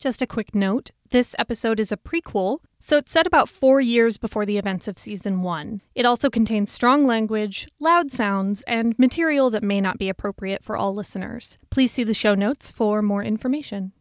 [0.00, 4.16] Just a quick note this episode is a prequel, so it's set about four years
[4.16, 5.82] before the events of season one.
[5.94, 10.74] It also contains strong language, loud sounds, and material that may not be appropriate for
[10.74, 11.58] all listeners.
[11.68, 13.92] Please see the show notes for more information.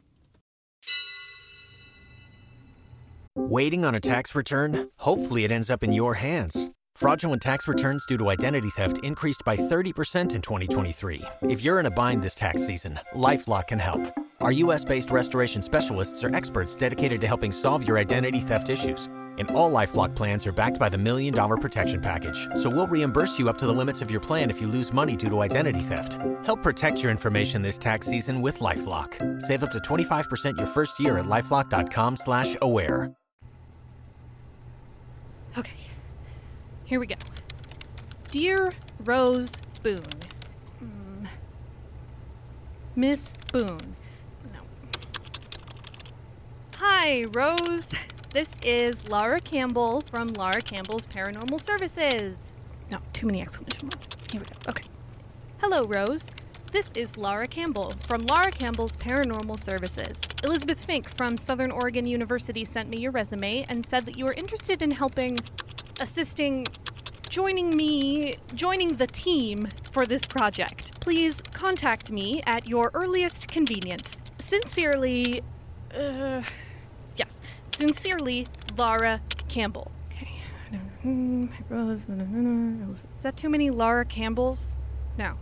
[3.36, 4.90] Waiting on a tax return?
[5.00, 6.70] Hopefully, it ends up in your hands.
[6.96, 11.22] Fraudulent tax returns due to identity theft increased by 30% in 2023.
[11.42, 14.08] If you're in a bind this tax season, LifeLock can help.
[14.42, 19.08] Our US based restoration specialists are experts dedicated to helping solve your identity theft issues.
[19.38, 22.48] And all Lifelock plans are backed by the Million Dollar Protection Package.
[22.56, 25.18] So we'll reimburse you up to the limits of your plan if you lose money
[25.18, 26.18] due to identity theft.
[26.46, 29.42] Help protect your information this tax season with LifeLock.
[29.42, 33.14] Save up to 25% your first year at LifeLock.com slash aware.
[35.58, 35.72] Okay,
[36.86, 37.16] here we go.
[38.32, 40.04] Dear Rose Boone.
[40.82, 41.28] Mm.
[42.96, 43.96] Miss Boone.
[46.82, 47.90] Hi, Rose.
[48.34, 52.54] This is Laura Campbell from Laura Campbell's Paranormal Services.
[52.90, 54.08] No, too many exclamation marks.
[54.32, 54.54] Here we go.
[54.70, 54.86] Okay.
[55.58, 56.32] Hello, Rose.
[56.72, 60.22] This is Laura Campbell from Laura Campbell's Paranormal Services.
[60.42, 64.34] Elizabeth Fink from Southern Oregon University sent me your resume and said that you were
[64.34, 65.38] interested in helping,
[66.00, 66.66] assisting,
[67.28, 70.98] joining me, joining the team for this project.
[71.02, 74.18] Please contact me at your earliest convenience.
[74.38, 75.42] Sincerely,
[75.94, 76.42] uh,
[77.20, 77.42] yes,
[77.76, 79.92] sincerely, Laura Campbell.
[80.12, 80.32] Okay.
[81.04, 84.76] Is that too many Laura Campbells?
[85.18, 85.36] No.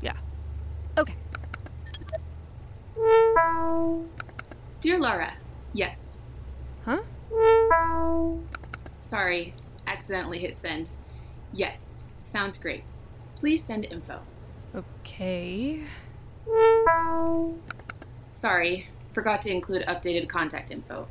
[0.00, 0.16] Yeah.
[0.96, 1.14] Okay.
[4.80, 5.34] Dear Laura,
[5.72, 6.16] yes.
[6.84, 7.02] Huh?
[9.00, 9.54] Sorry,
[9.86, 10.90] accidentally hit send.
[11.52, 12.84] Yes, sounds great.
[13.36, 14.20] Please send info.
[14.74, 15.82] Okay.
[18.32, 21.08] Sorry, forgot to include updated contact info.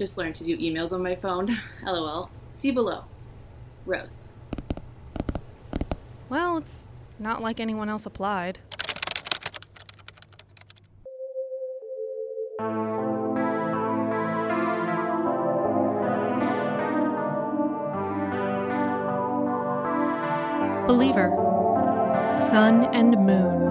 [0.00, 1.58] Just learned to do emails on my phone.
[1.84, 2.30] LOL.
[2.52, 3.04] See below.
[3.84, 4.28] Rose.
[6.30, 6.88] Well, it's
[7.18, 8.60] not like anyone else applied.
[20.88, 21.28] Believer,
[22.34, 23.69] Sun and Moon.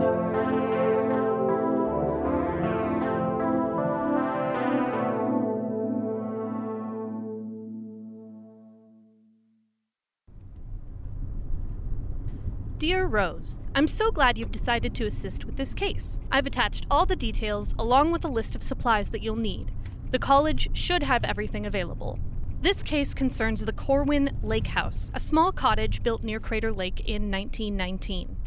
[13.09, 16.20] Rose, I'm so glad you've decided to assist with this case.
[16.31, 19.72] I've attached all the details along with a list of supplies that you'll need.
[20.12, 22.19] The college should have everything available.
[22.62, 27.31] This case concerns the Corwin Lake House, a small cottage built near Crater Lake in
[27.31, 28.38] 1919.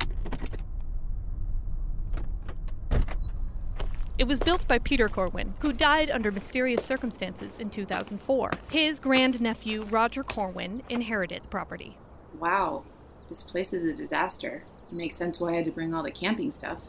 [4.18, 8.52] It was built by Peter Corwin, who died under mysterious circumstances in 2004.
[8.70, 11.96] His grandnephew, Roger Corwin, inherited the property.
[12.38, 12.84] Wow,
[13.32, 14.62] this place is a disaster.
[14.90, 16.82] It makes sense why I had to bring all the camping stuff.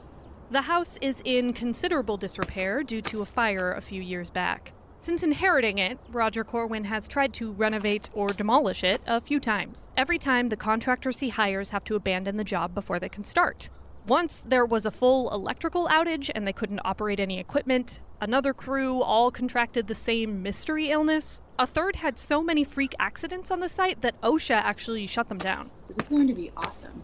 [0.52, 4.74] The house is in considerable disrepair due to a fire a few years back.
[5.00, 9.88] Since inheriting it, Roger Corwin has tried to renovate or demolish it a few times.
[9.96, 13.70] Every time, the contractors he hires have to abandon the job before they can start.
[14.06, 18.02] Once there was a full electrical outage and they couldn't operate any equipment.
[18.20, 21.42] Another crew all contracted the same mystery illness.
[21.58, 25.38] A third had so many freak accidents on the site that OSHA actually shut them
[25.38, 25.72] down.
[25.88, 27.04] This is going to be awesome.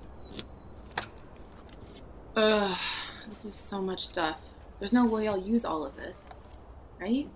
[2.35, 2.77] Ugh,
[3.29, 4.41] this is so much stuff.
[4.79, 6.35] There's no way I'll use all of this.
[6.99, 7.27] Right?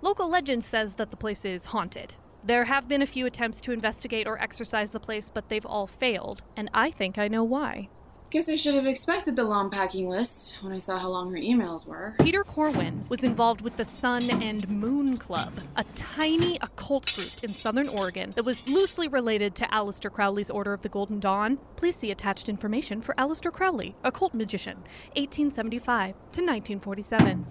[0.00, 2.14] Local legend says that the place is haunted.
[2.42, 5.86] There have been a few attempts to investigate or exorcise the place, but they've all
[5.86, 7.90] failed, and I think I know why.
[8.30, 11.36] Guess I should have expected the long packing list when I saw how long her
[11.36, 12.14] emails were.
[12.22, 17.52] Peter Corwin was involved with the Sun and Moon Club, a tiny occult group in
[17.52, 21.58] southern Oregon that was loosely related to Aleister Crowley's Order of the Golden Dawn.
[21.74, 24.76] Please see attached information for Aleister Crowley, occult magician,
[25.16, 27.46] 1875 to 1947.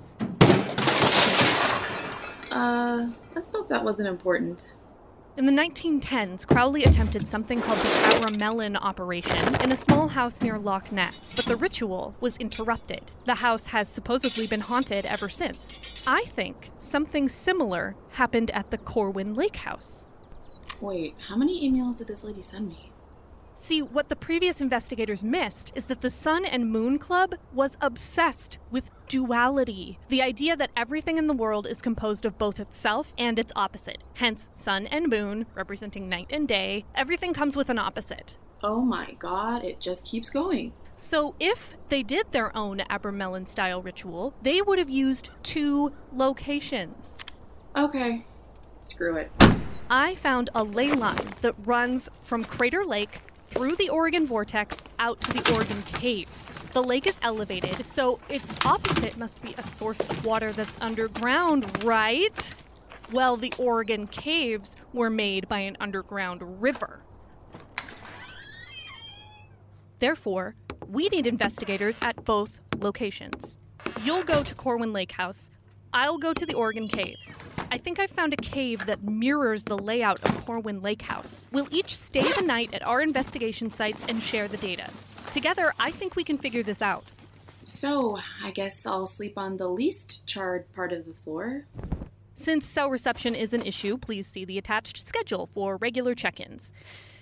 [2.51, 4.69] Uh, let's hope that wasn't important.
[5.39, 10.57] In the 1910s, Crowley attempted something called the Abramelin operation in a small house near
[10.57, 13.03] Loch Ness, but the ritual was interrupted.
[13.23, 16.05] The house has supposedly been haunted ever since.
[16.05, 20.05] I think something similar happened at the Corwin Lake House.
[20.81, 22.88] Wait, how many emails did this lady send me?
[23.61, 28.57] See, what the previous investigators missed is that the Sun and Moon Club was obsessed
[28.71, 29.99] with duality.
[30.07, 34.01] The idea that everything in the world is composed of both itself and its opposite.
[34.13, 36.85] Hence, sun and moon, representing night and day.
[36.95, 38.37] Everything comes with an opposite.
[38.63, 40.71] Oh my god, it just keeps going.
[40.95, 47.17] So, if they did their own Abramelin style ritual, they would have used two locations.
[47.75, 48.25] Okay.
[48.87, 49.31] Screw it.
[49.89, 53.21] I found a ley line that runs from Crater Lake
[53.59, 56.53] through the Oregon Vortex out to the Oregon Caves.
[56.71, 61.83] The lake is elevated, so its opposite must be a source of water that's underground,
[61.83, 62.55] right?
[63.11, 67.01] Well, the Oregon Caves were made by an underground river.
[69.99, 70.55] Therefore,
[70.87, 73.59] we need investigators at both locations.
[74.05, 75.51] You'll go to Corwin Lake House.
[75.93, 77.33] I'll go to the Oregon Caves.
[77.71, 81.47] I think I've found a cave that mirrors the layout of Corwin Lake House.
[81.51, 84.91] We'll each stay the night at our investigation sites and share the data.
[85.31, 87.11] Together, I think we can figure this out.
[87.63, 91.65] So, I guess I'll sleep on the least charred part of the floor.
[92.35, 96.71] Since cell reception is an issue, please see the attached schedule for regular check ins.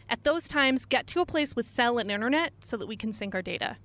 [0.09, 3.11] At those times, get to a place with cell and internet so that we can
[3.13, 3.77] sync our data.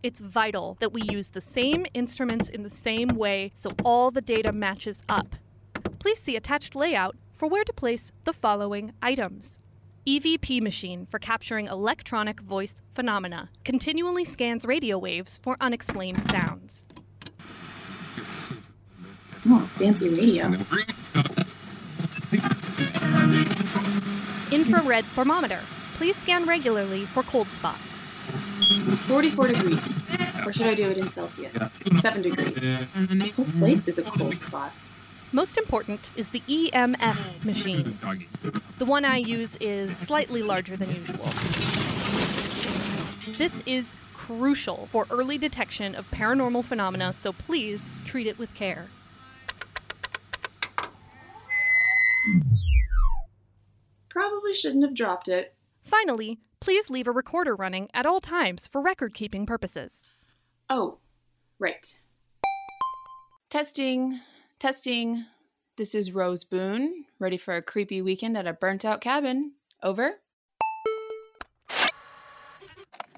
[0.00, 4.20] It's vital that we use the same instruments in the same way so all the
[4.20, 5.34] data matches up.
[5.98, 9.58] Please see attached layout for where to place the following items.
[10.06, 13.50] EVP machine for capturing electronic voice phenomena.
[13.64, 16.86] Continually scans radio waves for unexplained sounds.
[19.46, 20.46] Oh, fancy radio.
[24.52, 25.60] Infrared thermometer.
[25.94, 28.00] Please scan regularly for cold spots.
[29.06, 29.98] 44 degrees.
[30.44, 31.56] Or should I do it in Celsius?
[32.00, 32.78] 7 degrees.
[33.10, 34.72] This whole place is a cold spot.
[35.32, 37.98] Most important is the EMF machine.
[38.78, 41.26] The one I use is slightly larger than usual.
[43.36, 48.86] This is crucial for early detection of paranormal phenomena, so please treat it with care.
[54.08, 55.54] Probably shouldn't have dropped it.
[55.84, 60.04] Finally, please leave a recorder running at all times for record keeping purposes.
[60.68, 60.98] Oh,
[61.58, 61.98] right.
[63.50, 64.20] Testing,
[64.58, 65.24] testing.
[65.76, 69.52] This is Rose Boone, ready for a creepy weekend at a burnt out cabin.
[69.82, 70.14] Over.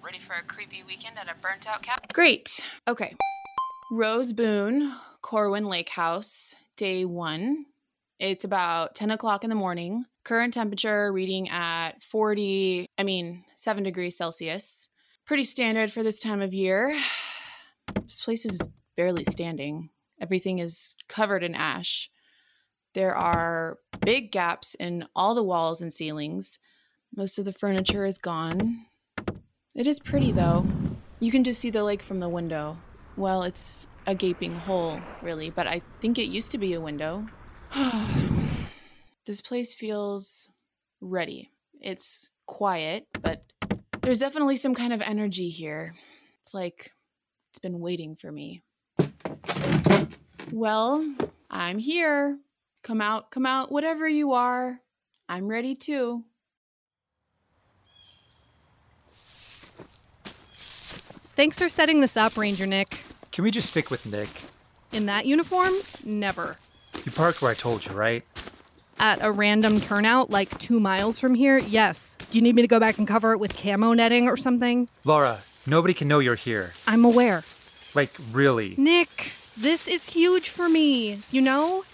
[0.02, 2.04] Ready for a creepy weekend at a burnt out cabin?
[2.12, 2.60] Great.
[2.86, 3.16] Okay.
[3.90, 7.66] Rose Boone, Corwin Lake House, day one.
[8.20, 10.04] It's about 10 o'clock in the morning.
[10.24, 14.90] Current temperature reading at 40, I mean, 7 degrees Celsius.
[15.24, 16.94] Pretty standard for this time of year.
[18.04, 18.60] This place is
[18.96, 19.90] barely standing.
[20.20, 22.10] Everything is covered in ash.
[22.94, 26.58] There are big gaps in all the walls and ceilings.
[27.16, 28.86] Most of the furniture is gone.
[29.76, 30.66] It is pretty, though.
[31.20, 32.78] You can just see the lake from the window.
[33.16, 37.26] Well, it's a gaping hole, really, but I think it used to be a window.
[39.26, 40.48] this place feels
[41.00, 41.50] ready.
[41.80, 43.44] It's quiet, but
[44.02, 45.94] there's definitely some kind of energy here.
[46.40, 46.92] It's like
[47.50, 48.62] it's been waiting for me.
[50.52, 51.14] Well,
[51.50, 52.38] I'm here.
[52.82, 54.80] Come out, come out, whatever you are.
[55.28, 56.24] I'm ready too.
[61.36, 63.02] Thanks for setting this up, Ranger Nick.
[63.32, 64.28] Can we just stick with Nick?
[64.92, 65.72] In that uniform?
[66.04, 66.56] Never.
[67.04, 68.24] You parked where I told you, right?
[68.98, 71.58] At a random turnout like two miles from here?
[71.58, 72.18] Yes.
[72.30, 74.88] Do you need me to go back and cover it with camo netting or something?
[75.04, 76.72] Laura, nobody can know you're here.
[76.86, 77.42] I'm aware.
[77.94, 78.74] Like, really.
[78.76, 81.84] Nick, this is huge for me, you know?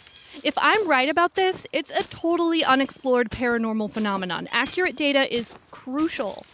[0.42, 4.48] If I'm right about this, it's a totally unexplored paranormal phenomenon.
[4.50, 6.44] Accurate data is crucial.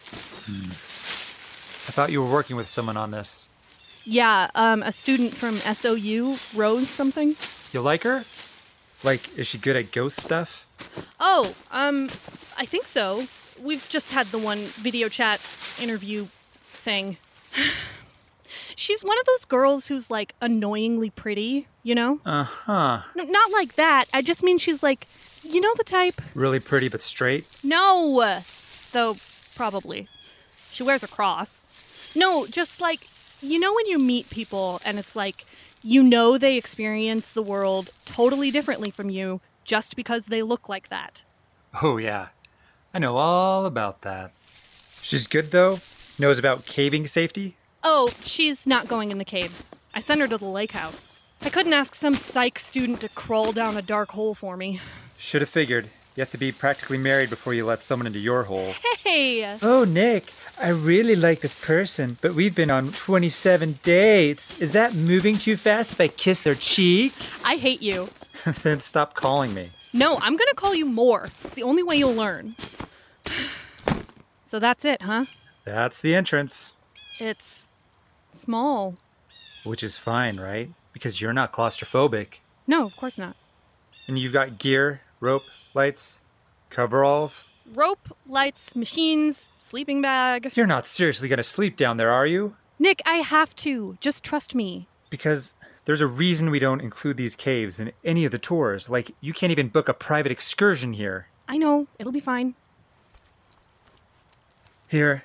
[1.85, 3.49] I thought you were working with someone on this.
[4.05, 7.35] Yeah, um, a student from SOU, Rose something.
[7.73, 8.25] You like her?
[9.05, 10.67] Like, is she good at ghost stuff?
[11.19, 12.05] Oh, um,
[12.57, 13.25] I think so.
[13.61, 15.41] We've just had the one video chat
[15.81, 16.27] interview
[16.63, 17.17] thing.
[18.77, 22.21] She's one of those girls who's like annoyingly pretty, you know?
[22.25, 23.03] Uh huh.
[23.15, 24.07] No, not like that.
[24.15, 25.07] I just mean she's like,
[25.43, 26.21] you know the type?
[26.35, 27.47] Really pretty but straight?
[27.63, 28.41] No!
[28.93, 29.17] Though,
[29.55, 30.09] probably.
[30.71, 31.67] She wears a cross.
[32.17, 33.01] No, just like,
[33.41, 35.45] you know when you meet people and it's like,
[35.83, 40.89] you know they experience the world totally differently from you just because they look like
[40.89, 41.25] that.
[41.83, 42.29] Oh, yeah.
[42.95, 44.33] I know all about that.
[45.01, 45.79] She's good, though?
[46.19, 47.57] Knows about caving safety?
[47.83, 49.71] Oh, she's not going in the caves.
[49.95, 51.11] I sent her to the lake house.
[51.41, 54.81] I couldn't ask some psych student to crawl down a dark hole for me.
[55.19, 55.89] Should have figured.
[56.15, 58.75] You have to be practically married before you let someone into your hole.
[59.03, 59.59] Hey!
[59.63, 64.61] Oh, Nick, I really like this person, but we've been on 27 dates.
[64.61, 67.13] Is that moving too fast if I kiss her cheek?
[67.45, 68.09] I hate you.
[68.63, 69.71] then stop calling me.
[69.93, 71.25] No, I'm gonna call you more.
[71.45, 72.55] It's the only way you'll learn.
[74.47, 75.25] so that's it, huh?
[75.65, 76.73] That's the entrance.
[77.19, 77.69] It's
[78.35, 78.97] small.
[79.65, 80.71] Which is fine, right?
[80.93, 82.39] Because you're not claustrophobic.
[82.67, 83.37] No, of course not.
[84.07, 85.43] And you've got gear, rope,
[85.75, 86.19] lights,
[86.71, 87.49] coveralls.
[87.75, 90.53] Rope, lights, machines, sleeping bag.
[90.55, 92.57] You're not seriously gonna sleep down there, are you?
[92.79, 93.97] Nick, I have to.
[94.01, 94.89] Just trust me.
[95.09, 98.89] Because there's a reason we don't include these caves in any of the tours.
[98.89, 101.29] Like, you can't even book a private excursion here.
[101.49, 101.87] I know.
[101.99, 102.55] It'll be fine.
[104.89, 105.23] Here.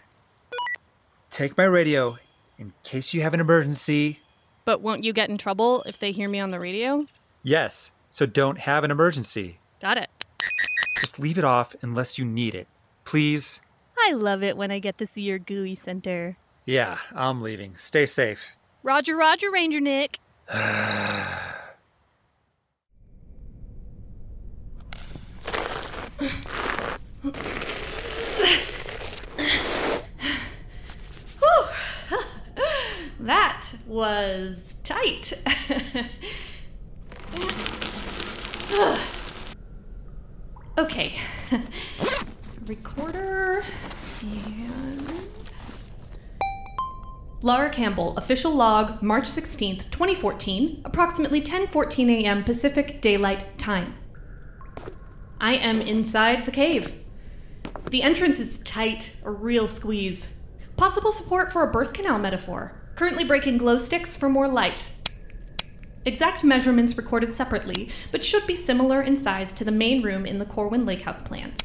[1.29, 2.17] Take my radio
[2.57, 4.21] in case you have an emergency.
[4.65, 7.05] But won't you get in trouble if they hear me on the radio?
[7.43, 9.59] Yes, so don't have an emergency.
[9.81, 10.09] Got it.
[10.99, 12.67] Just leave it off unless you need it.
[13.05, 13.61] Please?
[13.99, 16.37] I love it when I get to see your gooey center.
[16.65, 17.75] Yeah, I'm leaving.
[17.77, 18.55] Stay safe.
[18.83, 20.19] Roger, Roger, Ranger Nick.
[33.19, 35.33] that was tight.
[40.77, 41.19] Okay.
[42.67, 43.63] Recorder
[44.21, 45.07] and
[47.41, 52.43] Laura Campbell, official log, March 16th, 2014, approximately 10:14 a.m.
[52.43, 53.95] Pacific Daylight Time.
[55.39, 56.93] I am inside the cave.
[57.89, 60.29] The entrance is tight, a real squeeze.
[60.77, 62.73] Possible support for a birth canal metaphor.
[62.95, 64.89] Currently breaking glow sticks for more light.
[66.07, 70.39] Exact measurements recorded separately, but should be similar in size to the main room in
[70.39, 71.59] the Corwin Lake House plans.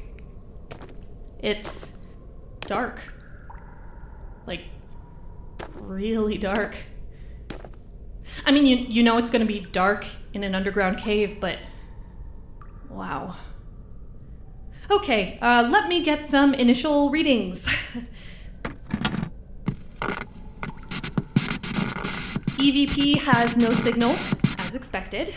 [1.38, 1.96] It's
[2.62, 3.00] dark.
[4.44, 4.62] Like,
[5.74, 6.74] really dark.
[8.44, 11.60] I mean, you, you know it's going to be dark in an underground cave, but
[12.90, 13.36] wow.
[14.90, 17.64] Okay, uh, let me get some initial readings.
[22.62, 24.14] EVP has no signal,
[24.58, 25.34] as expected.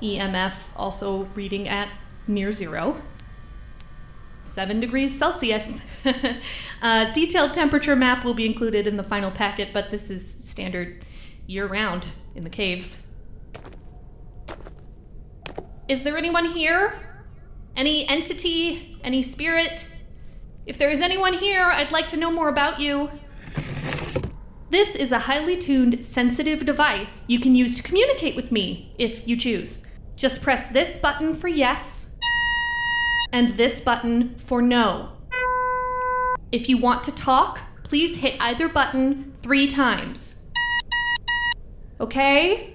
[0.00, 1.90] EMF also reading at
[2.26, 3.02] near zero.
[4.44, 5.82] 7 degrees Celsius.
[6.82, 11.04] uh, detailed temperature map will be included in the final packet, but this is standard
[11.46, 12.96] year round in the caves.
[15.86, 16.98] Is there anyone here?
[17.76, 18.98] Any entity?
[19.04, 19.86] Any spirit?
[20.64, 23.10] If there is anyone here, I'd like to know more about you.
[24.74, 29.28] This is a highly tuned, sensitive device you can use to communicate with me if
[29.28, 29.86] you choose.
[30.16, 32.08] Just press this button for yes
[33.32, 35.12] and this button for no.
[36.50, 40.40] If you want to talk, please hit either button three times.
[42.00, 42.74] Okay?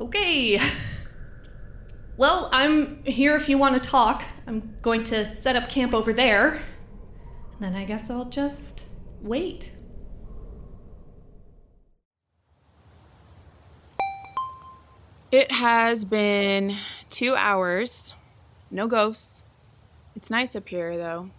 [0.00, 0.58] Okay.
[2.16, 4.22] Well, I'm here if you want to talk.
[4.46, 6.62] I'm going to set up camp over there.
[7.52, 8.83] And then I guess I'll just
[9.24, 9.72] wait.
[15.32, 16.76] It has been
[17.10, 18.14] two hours.
[18.70, 19.42] No ghosts.
[20.14, 21.30] It's nice up here, though.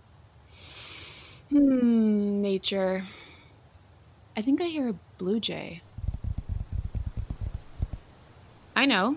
[1.50, 3.04] Hmm, nature.
[4.36, 5.82] I think I hear a blue jay.
[8.75, 9.15] I know.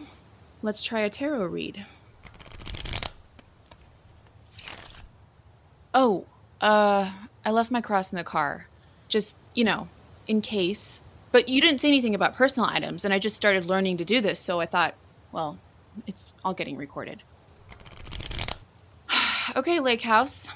[0.62, 1.86] Let's try a tarot read.
[5.92, 6.26] Oh,
[6.60, 7.10] uh,
[7.48, 8.66] I left my cross in the car.
[9.08, 9.88] Just, you know,
[10.26, 11.00] in case.
[11.32, 14.20] But you didn't say anything about personal items, and I just started learning to do
[14.20, 14.94] this, so I thought,
[15.32, 15.56] well,
[16.06, 17.22] it's all getting recorded.
[19.56, 20.50] okay, Lake House,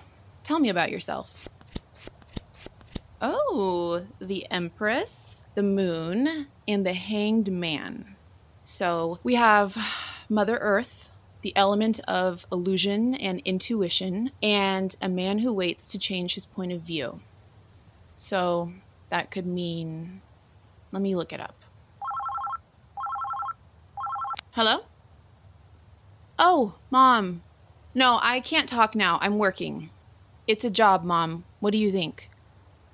[0.44, 1.48] tell me about yourself.
[3.22, 8.16] Oh, the Empress, the Moon, and the Hanged Man.
[8.64, 9.78] So we have
[10.28, 11.01] Mother Earth,
[11.42, 16.72] the element of illusion and intuition, and a man who waits to change his point
[16.72, 17.20] of view.
[18.16, 18.72] So
[19.10, 20.22] that could mean.
[20.92, 21.56] Let me look it up.
[24.52, 24.84] Hello?
[26.38, 27.42] Oh, Mom.
[27.94, 29.18] No, I can't talk now.
[29.20, 29.90] I'm working.
[30.46, 31.44] It's a job, Mom.
[31.60, 32.28] What do you think?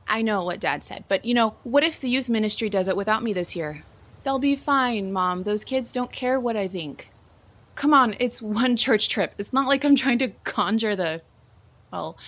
[0.07, 2.97] I know what Dad said, but you know, what if the youth ministry does it
[2.97, 3.85] without me this year?
[4.25, 5.43] They'll be fine, Mom.
[5.43, 7.11] Those kids don't care what I think.
[7.79, 9.35] Come on, it's one church trip.
[9.39, 11.23] It's not like I'm trying to conjure the.
[11.93, 12.19] Well.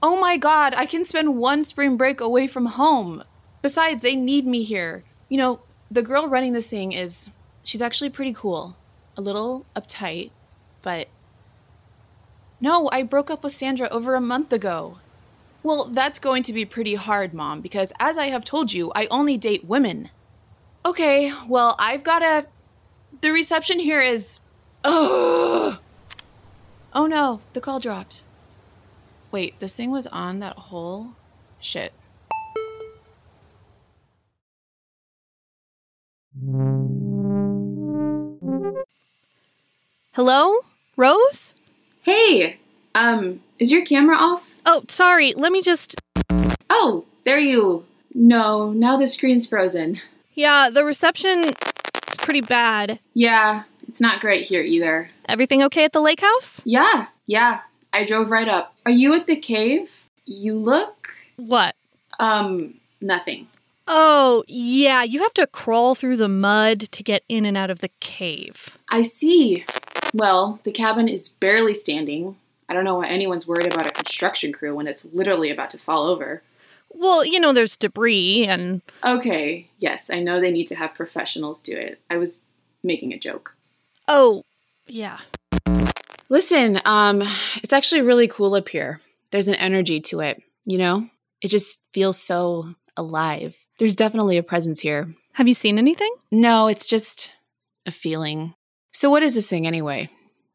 [0.00, 3.24] Oh my god, I can spend one spring break away from home.
[3.62, 5.02] Besides, they need me here.
[5.28, 5.60] You know,
[5.90, 7.30] the girl running this thing is.
[7.64, 8.76] She's actually pretty cool.
[9.16, 10.30] A little uptight,
[10.82, 11.08] but.
[12.60, 14.98] No, I broke up with Sandra over a month ago.
[15.64, 19.08] Well, that's going to be pretty hard, Mom, because as I have told you, I
[19.10, 20.10] only date women.
[20.86, 22.46] Okay, well, I've got a.
[23.20, 24.40] The reception here is.
[24.84, 25.78] Ugh!
[26.92, 28.22] Oh no, the call dropped.
[29.32, 31.14] Wait, this thing was on that whole
[31.60, 31.92] shit.
[40.12, 40.60] Hello?
[40.96, 41.54] Rose?
[42.02, 42.58] Hey,
[42.94, 44.44] um, is your camera off?
[44.64, 45.34] Oh, sorry.
[45.36, 45.96] Let me just.
[46.70, 47.84] Oh, there you.
[48.14, 50.00] No, now the screen's frozen.
[50.34, 51.52] Yeah, the reception is
[52.28, 53.00] pretty bad.
[53.14, 55.08] Yeah, it's not great here either.
[55.26, 56.60] Everything okay at the lake house?
[56.62, 57.60] Yeah, yeah.
[57.90, 58.74] I drove right up.
[58.84, 59.88] Are you at the cave?
[60.26, 61.08] You look.
[61.36, 61.74] What?
[62.18, 63.46] Um, nothing.
[63.86, 67.78] Oh, yeah, you have to crawl through the mud to get in and out of
[67.78, 68.56] the cave.
[68.90, 69.64] I see.
[70.12, 72.36] Well, the cabin is barely standing.
[72.68, 75.78] I don't know why anyone's worried about a construction crew when it's literally about to
[75.78, 76.42] fall over.
[76.90, 78.82] Well, you know, there's debris and.
[79.04, 82.00] Okay, yes, I know they need to have professionals do it.
[82.10, 82.34] I was
[82.82, 83.54] making a joke.
[84.06, 84.42] Oh,
[84.86, 85.18] yeah.
[86.28, 87.22] Listen, um,
[87.62, 89.00] it's actually really cool up here.
[89.32, 91.06] There's an energy to it, you know?
[91.40, 93.54] It just feels so alive.
[93.78, 95.14] There's definitely a presence here.
[95.32, 96.12] Have you seen anything?
[96.30, 97.30] No, it's just
[97.86, 98.54] a feeling.
[98.92, 100.10] So, what is this thing anyway?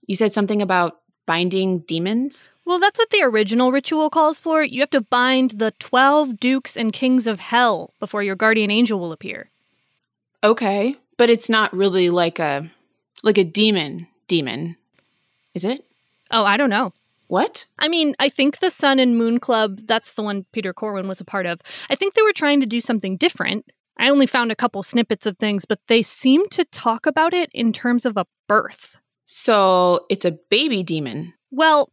[0.06, 2.51] You said something about binding demons?
[2.65, 4.63] Well, that's what the original ritual calls for.
[4.63, 9.00] You have to bind the 12 dukes and kings of hell before your guardian angel
[9.00, 9.50] will appear.
[10.44, 12.70] Okay, but it's not really like a
[13.24, 14.75] like a demon demon.
[15.53, 15.86] Is it?
[16.32, 16.94] Oh, I don't know.
[17.27, 17.65] What?
[17.80, 21.22] I mean, I think the Sun and Moon Club, that's the one Peter Corwin was
[21.22, 21.60] a part of.
[21.89, 23.65] I think they were trying to do something different.
[23.98, 27.50] I only found a couple snippets of things, but they seem to talk about it
[27.53, 28.98] in terms of a birth.
[29.25, 31.34] So it's a baby demon.
[31.51, 31.89] Well,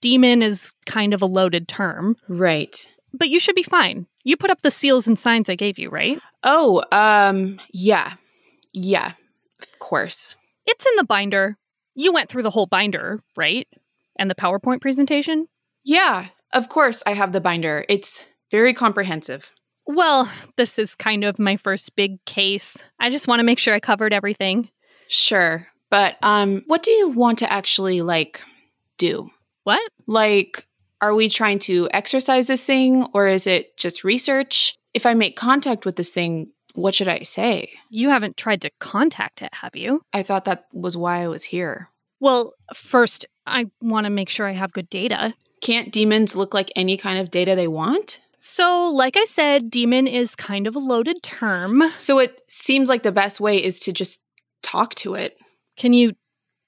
[0.00, 2.16] demon is kind of a loaded term.
[2.28, 2.74] Right.
[3.12, 4.06] But you should be fine.
[4.24, 6.18] You put up the seals and signs I gave you, right?
[6.42, 8.14] Oh, um, yeah.
[8.72, 9.12] Yeah,
[9.62, 10.34] of course.
[10.66, 11.56] It's in the binder.
[11.94, 13.68] You went through the whole binder, right?
[14.18, 15.46] And the PowerPoint presentation?
[15.84, 17.84] Yeah, of course I have the binder.
[17.88, 19.42] It's very comprehensive.
[19.86, 22.76] Well, this is kind of my first big case.
[22.98, 24.70] I just want to make sure I covered everything.
[25.08, 25.66] Sure.
[25.94, 28.40] But um what do you want to actually like
[28.98, 29.30] do?
[29.62, 29.80] What?
[30.08, 30.66] Like
[31.00, 34.76] are we trying to exercise this thing or is it just research?
[34.92, 37.70] If I make contact with this thing, what should I say?
[37.90, 40.02] You haven't tried to contact it, have you?
[40.12, 41.90] I thought that was why I was here.
[42.18, 42.54] Well,
[42.90, 45.34] first, I want to make sure I have good data.
[45.62, 48.18] Can't demons look like any kind of data they want?
[48.36, 51.82] So, like I said, demon is kind of a loaded term.
[51.98, 54.18] So it seems like the best way is to just
[54.62, 55.36] talk to it.
[55.76, 56.12] Can you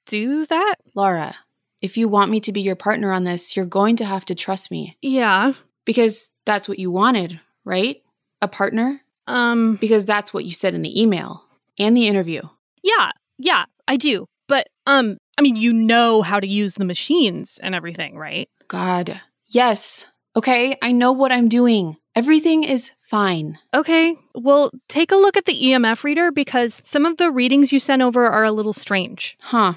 [0.06, 0.76] do that?
[0.94, 1.34] Laura,
[1.80, 4.34] if you want me to be your partner on this, you're going to have to
[4.34, 4.96] trust me.
[5.02, 5.52] Yeah.
[5.84, 8.02] Because that's what you wanted, right?
[8.40, 9.00] A partner?
[9.26, 11.42] Um, Because that's what you said in the email
[11.78, 12.42] and the interview.
[12.82, 14.26] yeah, yeah, I do.
[14.48, 18.48] But, um, I mean, you know how to use the machines and everything, right?
[18.68, 19.20] God.
[19.46, 20.04] Yes.
[20.36, 21.96] Okay, I know what I'm doing.
[22.16, 23.58] Everything is fine.
[23.74, 27.78] Okay, well, take a look at the EMF reader because some of the readings you
[27.78, 29.36] sent over are a little strange.
[29.38, 29.74] Huh.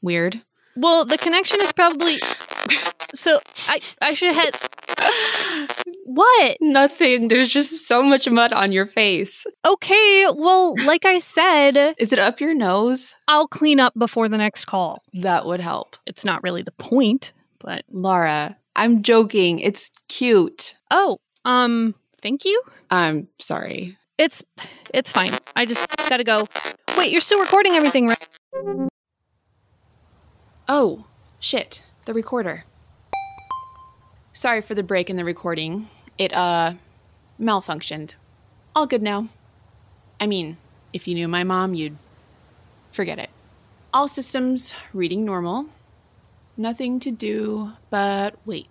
[0.00, 0.40] Weird.
[0.76, 2.20] Well, the connection is probably.
[3.14, 5.58] So, I, I should have.
[6.04, 6.56] What?
[6.60, 7.28] Nothing.
[7.28, 9.44] There's just so much mud on your face.
[9.64, 13.14] Okay, well, like I said, Is it up your nose?
[13.26, 15.02] I'll clean up before the next call.
[15.14, 15.96] That would help.
[16.06, 17.84] It's not really the point, but.
[17.90, 19.58] Laura, I'm joking.
[19.58, 20.74] It's cute.
[20.90, 22.62] Oh, um, thank you?
[22.90, 23.96] I'm sorry.
[24.18, 24.42] It's
[24.92, 25.32] it's fine.
[25.56, 26.46] I just gotta go.
[26.96, 28.88] Wait, you're still recording everything, right?
[30.68, 31.04] Oh,
[31.40, 31.82] shit.
[32.04, 32.64] The recorder.
[34.32, 35.88] Sorry for the break in the recording.
[36.16, 36.74] It, uh,
[37.40, 38.14] malfunctioned.
[38.74, 39.28] All good now.
[40.20, 40.58] I mean,
[40.92, 41.96] if you knew my mom, you'd
[42.92, 43.30] forget it.
[43.92, 45.66] All systems reading normal.
[46.56, 48.68] Nothing to do but wait.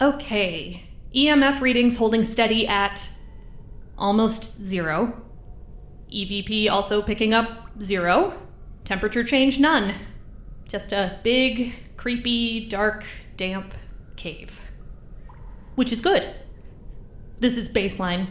[0.00, 0.84] Okay.
[1.14, 3.08] EMF readings holding steady at
[3.96, 5.20] almost zero.
[6.12, 8.40] EVP also picking up zero.
[8.84, 9.94] Temperature change none.
[10.68, 13.04] Just a big, creepy, dark,
[13.36, 13.74] damp
[14.16, 14.60] cave.
[15.74, 16.32] Which is good.
[17.40, 18.28] This is baseline.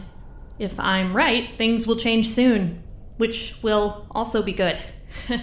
[0.58, 2.82] If I'm right, things will change soon,
[3.18, 4.78] which will also be good.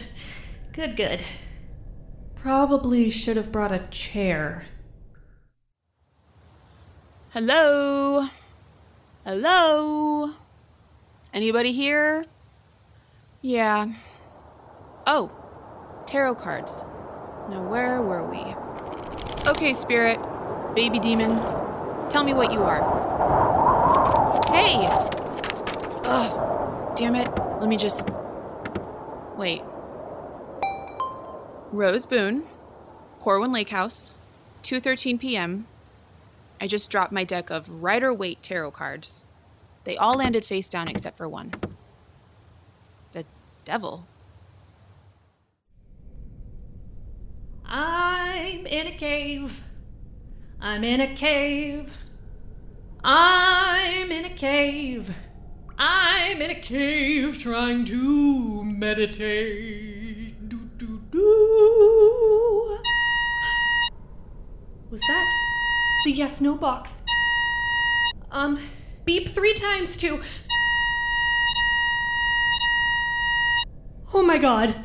[0.73, 1.23] good, good.
[2.35, 4.65] Probably should have brought a chair.
[7.36, 8.30] Hello?
[9.26, 10.32] Hello?
[11.34, 12.24] Anybody here?
[13.41, 13.91] Yeah.
[15.06, 15.30] Oh,
[16.08, 16.84] tarot cards.
[17.50, 18.38] Now, where were we?
[19.52, 20.17] Okay, spirit,
[20.76, 21.32] baby demon,
[22.10, 22.80] tell me what you are.
[24.54, 24.80] Hey!
[26.06, 27.30] Ugh, damn it.
[27.60, 28.08] Let me just.
[29.36, 29.62] Wait.
[31.74, 32.43] Rose Boone,
[33.19, 34.12] Corwin Lake House,
[34.63, 35.67] 2:13 p.m.
[36.59, 39.23] I just dropped my deck of Rider Waite tarot cards.
[39.83, 41.53] They all landed face down except for one.
[43.11, 43.25] The
[43.63, 44.07] devil.
[47.65, 49.61] I'm in a cave.
[50.59, 51.91] I'm in a cave.
[53.03, 55.13] I'm in a cave.
[55.77, 60.47] I'm in a cave trying to meditate.
[60.47, 62.79] Do, do, do.
[64.89, 65.44] Was that
[66.05, 67.01] the yes no box?
[68.31, 68.61] Um,
[69.05, 70.21] beep three times to.
[74.13, 74.75] Oh my god.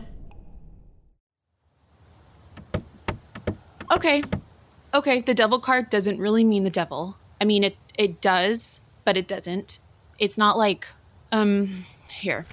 [3.92, 4.24] Okay.
[4.94, 7.16] Okay, the devil card doesn't really mean the devil.
[7.40, 9.78] I mean it it does, but it doesn't.
[10.18, 10.88] It's not like
[11.30, 12.46] um here.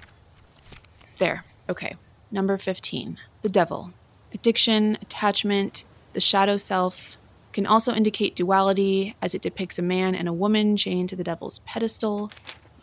[1.20, 1.46] There.
[1.70, 1.96] Okay.
[2.32, 3.18] Number 15.
[3.42, 3.94] The devil.
[4.34, 7.18] Addiction, attachment, the shadow self
[7.58, 11.24] can also indicate duality as it depicts a man and a woman chained to the
[11.24, 12.32] devil's pedestal.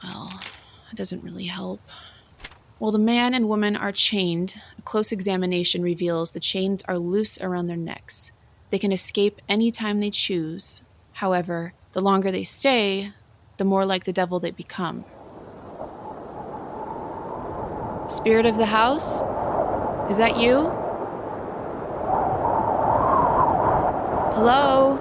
[0.03, 0.43] Well,
[0.91, 1.81] that doesn't really help.
[2.81, 7.41] While the man and woman are chained, a close examination reveals the chains are loose
[7.41, 8.33] around their necks.
[8.71, 10.83] They can escape any time they choose.
[11.13, 13.13] However, the longer they stay,
[13.59, 15.05] the more like the devil they become.
[18.09, 19.23] Spirit of the house?
[20.11, 20.84] Is that you?
[24.35, 24.99] Hello?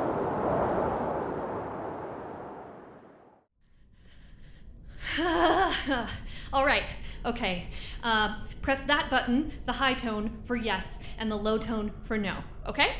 [6.53, 6.83] All right.
[7.25, 7.65] Okay.
[8.03, 12.43] Uh, press that button, the high tone for yes, and the low tone for no.
[12.67, 12.93] Okay?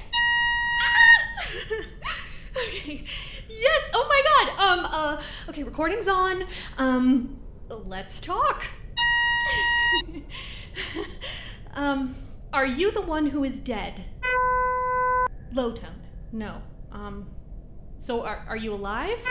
[2.67, 3.05] okay.
[3.47, 3.81] Yes.
[3.93, 4.59] Oh my God.
[4.59, 4.85] Um.
[4.85, 5.21] Uh.
[5.49, 5.61] Okay.
[5.61, 6.45] Recording's on.
[6.79, 7.37] Um.
[7.69, 8.65] Let's talk.
[11.75, 12.15] um.
[12.51, 14.05] Are you the one who is dead?
[15.53, 16.02] Low tone.
[16.33, 16.63] No.
[16.91, 17.27] Um.
[17.99, 19.23] So are are you alive?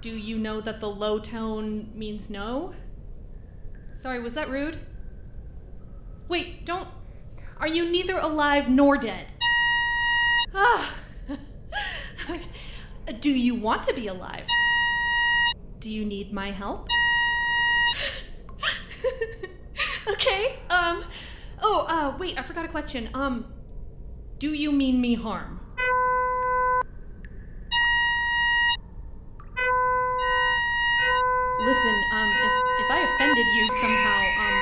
[0.00, 2.72] Do you know that the low tone means no?
[4.00, 4.78] Sorry, was that rude?
[6.28, 6.88] Wait, don't.
[7.58, 9.26] Are you neither alive nor dead?
[10.54, 10.94] Ah.
[13.20, 14.46] Do you want to be alive?
[15.80, 16.88] Do you need my help?
[20.08, 20.56] okay.
[20.70, 21.04] Um.
[21.60, 21.86] Oh.
[21.86, 22.16] Uh.
[22.18, 22.38] Wait.
[22.38, 23.10] I forgot a question.
[23.12, 23.52] Um.
[24.38, 25.60] Do you mean me harm?
[31.66, 32.00] Listen.
[32.12, 32.30] Um.
[32.30, 34.20] If if I offended you somehow.
[34.40, 34.56] Um.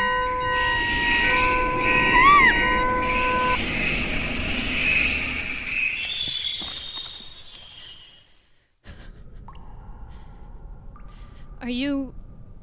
[11.60, 12.14] Are you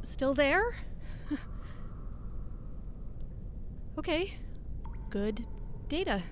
[0.01, 0.75] still there?
[3.99, 4.39] okay.
[5.11, 5.45] Good
[5.87, 6.23] data.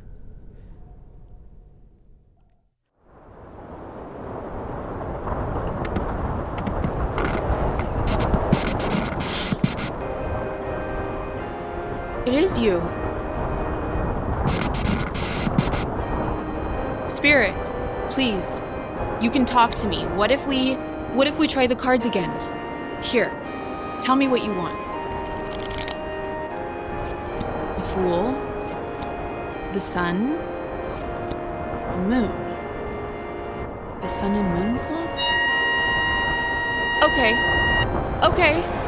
[12.49, 12.79] Is you.
[17.09, 17.55] Spirit,
[18.11, 18.61] please.
[19.21, 20.05] You can talk to me.
[20.05, 20.73] What if we
[21.13, 22.31] what if we try the cards again?
[23.03, 23.31] Here.
[23.99, 24.77] Tell me what you want.
[27.77, 28.33] The Fool.
[29.73, 30.37] The Sun.
[31.91, 32.31] The Moon.
[34.01, 35.09] The Sun and Moon Club?
[37.03, 37.33] Okay.
[38.23, 38.78] Okay.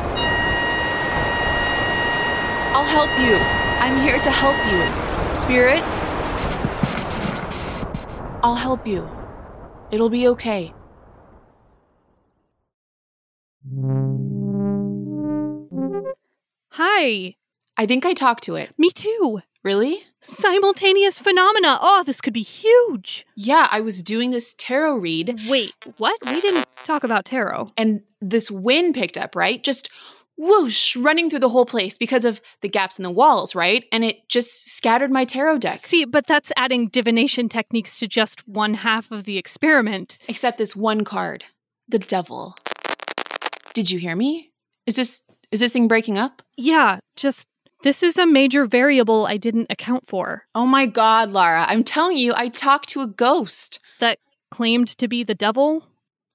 [2.82, 3.36] I'll help you.
[3.36, 5.36] I'm here to help you.
[5.36, 5.82] Spirit,
[8.44, 9.08] I'll help you.
[9.92, 10.74] It'll be okay.
[16.70, 17.36] Hi.
[17.78, 18.74] I think I talked to it.
[18.80, 19.42] Me too.
[19.64, 20.00] Really?
[20.40, 21.78] Simultaneous phenomena.
[21.80, 23.28] Oh, this could be huge.
[23.36, 26.18] Yeah, I was doing this tarot read Wait, what?
[26.26, 27.72] We didn't talk about tarot.
[27.78, 29.64] and this wind picked up, right?
[29.64, 29.92] Just
[30.42, 33.86] whoosh, running through the whole place because of the gaps in the walls, right?
[33.92, 35.86] And it just scattered my tarot deck.
[35.86, 40.18] See, but that's adding divination techniques to just one half of the experiment.
[40.28, 41.44] Except this one card,
[41.88, 42.56] the devil.
[43.74, 44.52] Did you hear me?
[44.88, 46.42] Is this is this thing breaking up?
[46.58, 47.46] Yeah, just
[47.84, 52.18] this is a major variable I didn't account for Oh my god, Lara, I'm telling
[52.18, 53.80] you, I talked to a ghost.
[54.00, 54.18] that
[54.52, 55.86] claimed to be the devil.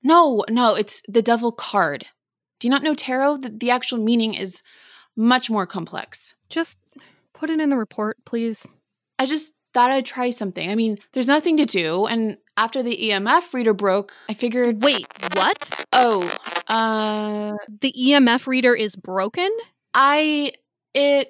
[0.02, 2.06] No, no, it's the devil card.
[2.60, 3.38] Do you not know tarot?
[3.38, 4.62] The, the actual meaning is
[5.16, 6.34] much more complex.
[6.48, 6.76] Just
[7.34, 8.58] put it in the report, please.
[9.18, 10.68] I just thought I'd try something.
[10.68, 15.06] I mean, there's nothing to do, and after the EMF reader broke, I figured, Wait,
[15.34, 15.86] what?
[15.92, 16.22] oh,
[16.68, 19.50] uh, The EMF reader is broken?
[19.92, 20.52] I,
[20.94, 21.28] it,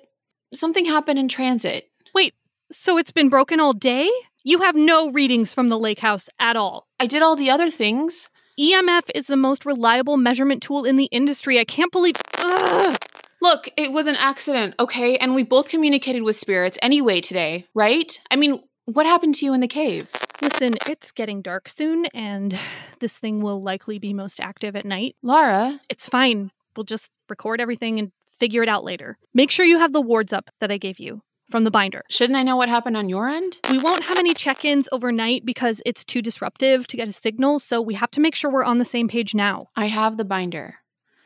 [0.54, 1.88] something happened in transit.
[2.14, 2.34] Wait,
[2.72, 4.08] So it's been broken all day?
[4.44, 6.86] You have no readings from the lake house at all.
[7.00, 8.28] I did all the other things.
[8.58, 11.58] EMF is the most reliable measurement tool in the industry.
[11.60, 12.14] I can't believe.
[12.38, 12.96] Ugh.
[13.42, 15.18] Look, it was an accident, okay?
[15.18, 18.10] And we both communicated with spirits anyway today, right?
[18.30, 20.08] I mean, what happened to you in the cave?
[20.40, 22.54] Listen, it's getting dark soon, and
[23.00, 25.16] this thing will likely be most active at night.
[25.22, 26.50] Lara, It's fine.
[26.74, 29.18] We'll just record everything and figure it out later.
[29.34, 32.02] Make sure you have the wards up that I gave you from the binder.
[32.08, 33.58] shouldn't I know what happened on your end?
[33.70, 37.58] We won't have any check ins overnight because it's too disruptive to get a signal,
[37.58, 39.68] so we have to make sure we're on the same page now.
[39.76, 40.74] I have the binder.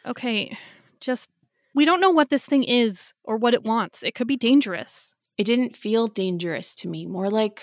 [0.06, 0.56] Okay,
[1.00, 1.28] just.
[1.74, 4.00] We don't know what this thing is or what it wants.
[4.02, 4.90] It could be dangerous.
[5.38, 7.60] It didn't feel dangerous to me, more like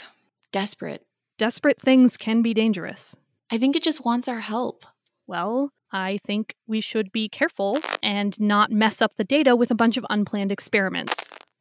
[0.51, 1.05] desperate.
[1.37, 3.15] Desperate things can be dangerous.
[3.51, 4.83] I think it just wants our help.
[5.27, 9.75] Well, I think we should be careful and not mess up the data with a
[9.75, 11.13] bunch of unplanned experiments.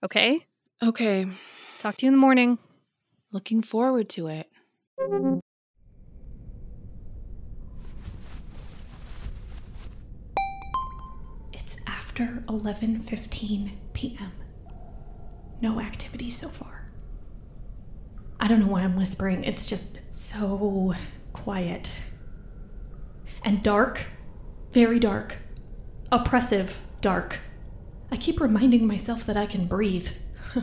[0.04, 0.46] Okay?
[0.82, 1.26] Okay,
[1.78, 2.58] Talk to you in the morning.
[3.32, 4.48] looking forward to it.
[11.52, 14.32] It's after 11:15 p.m.
[15.60, 16.90] No activity so far.
[18.38, 19.44] I don't know why I'm whispering.
[19.44, 20.94] It's just so
[21.32, 21.90] quiet.
[23.44, 24.02] And dark.
[24.72, 25.36] Very dark.
[26.12, 27.38] Oppressive dark.
[28.10, 30.08] I keep reminding myself that I can breathe.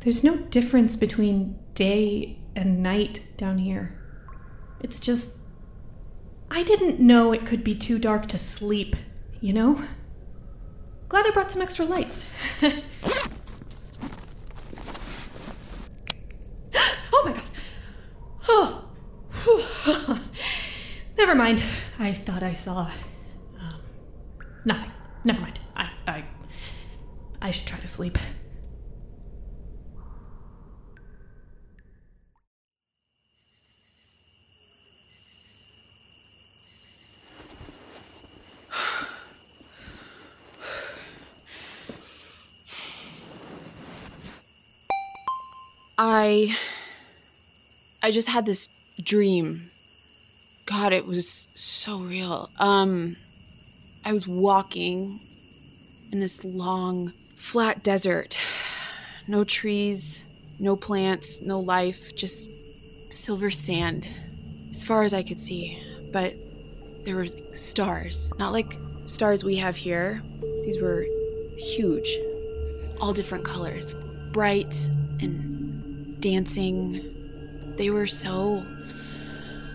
[0.00, 4.00] There's no difference between day and night down here.
[4.80, 5.38] It's just
[6.50, 8.96] I didn't know it could be too dark to sleep,
[9.40, 9.84] you know?
[11.08, 12.24] Glad I brought some extra lights.
[12.62, 12.82] oh
[17.24, 17.44] my god.
[18.48, 18.84] Oh.
[21.18, 21.62] Never mind.
[21.98, 22.90] I thought I saw
[23.60, 23.80] um,
[24.64, 24.90] nothing.
[25.24, 25.58] Never mind.
[27.40, 28.18] I should try to sleep.
[46.00, 46.56] I
[48.02, 48.68] I just had this
[49.02, 49.70] dream.
[50.66, 52.50] God, it was so real.
[52.58, 53.16] Um
[54.04, 55.20] I was walking
[56.12, 58.38] in this long flat desert.
[59.26, 60.24] No trees,
[60.58, 62.48] no plants, no life, just
[63.10, 64.06] silver sand
[64.70, 65.78] as far as I could see.
[66.12, 66.34] But
[67.04, 70.22] there were stars, not like stars we have here.
[70.64, 71.06] These were
[71.56, 72.18] huge,
[73.00, 73.94] all different colors,
[74.32, 74.74] bright
[75.20, 77.04] and dancing.
[77.76, 78.64] They were so.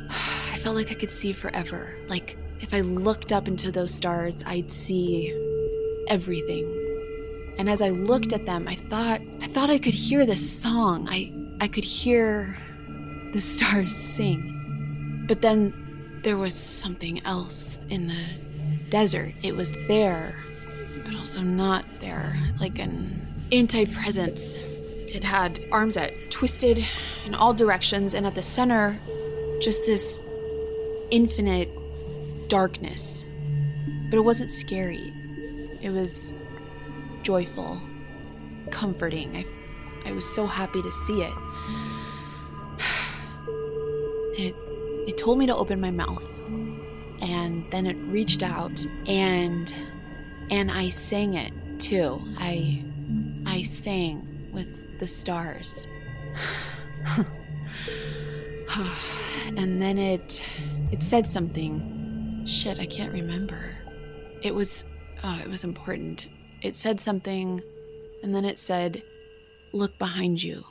[0.09, 1.95] I felt like I could see forever.
[2.07, 5.33] Like if I looked up into those stars, I'd see
[6.07, 6.82] everything.
[7.57, 11.07] And as I looked at them, I thought I thought I could hear this song.
[11.09, 12.57] I I could hear
[13.31, 15.25] the stars sing.
[15.27, 15.73] But then
[16.23, 18.25] there was something else in the
[18.89, 19.33] desert.
[19.43, 20.35] It was there,
[21.05, 24.55] but also not there, like an anti-presence.
[24.55, 26.85] It had arms that twisted
[27.25, 28.97] in all directions, and at the center,
[29.61, 30.21] just this
[31.11, 31.69] infinite
[32.49, 33.25] darkness.
[34.09, 35.13] But it wasn't scary.
[35.81, 36.33] It was
[37.23, 37.79] joyful,
[38.69, 39.35] comforting.
[39.35, 39.45] I,
[40.05, 41.33] I was so happy to see it.
[44.35, 44.55] It,
[45.07, 46.25] it told me to open my mouth,
[47.21, 49.71] and then it reached out, and
[50.49, 52.19] and I sang it too.
[52.39, 52.83] I
[53.45, 55.87] I sang with the stars.
[59.55, 60.43] and then it
[60.91, 62.43] it said something.
[62.47, 63.69] Shit, I can't remember.
[64.41, 64.85] It was
[65.23, 66.27] oh, it was important.
[66.63, 67.61] It said something
[68.23, 69.03] and then it said,
[69.73, 70.63] "Look behind you."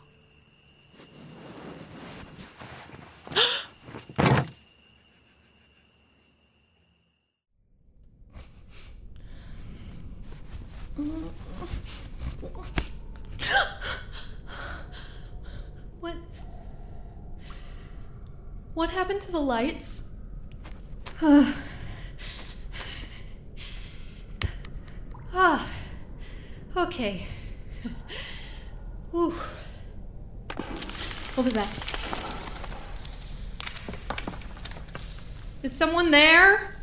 [16.01, 16.17] What?
[18.73, 20.05] What happened to the lights?
[21.23, 21.55] ah.
[26.93, 27.27] Okay.
[29.15, 29.33] Ooh.
[31.35, 31.67] What was that?
[35.63, 36.77] Is someone there?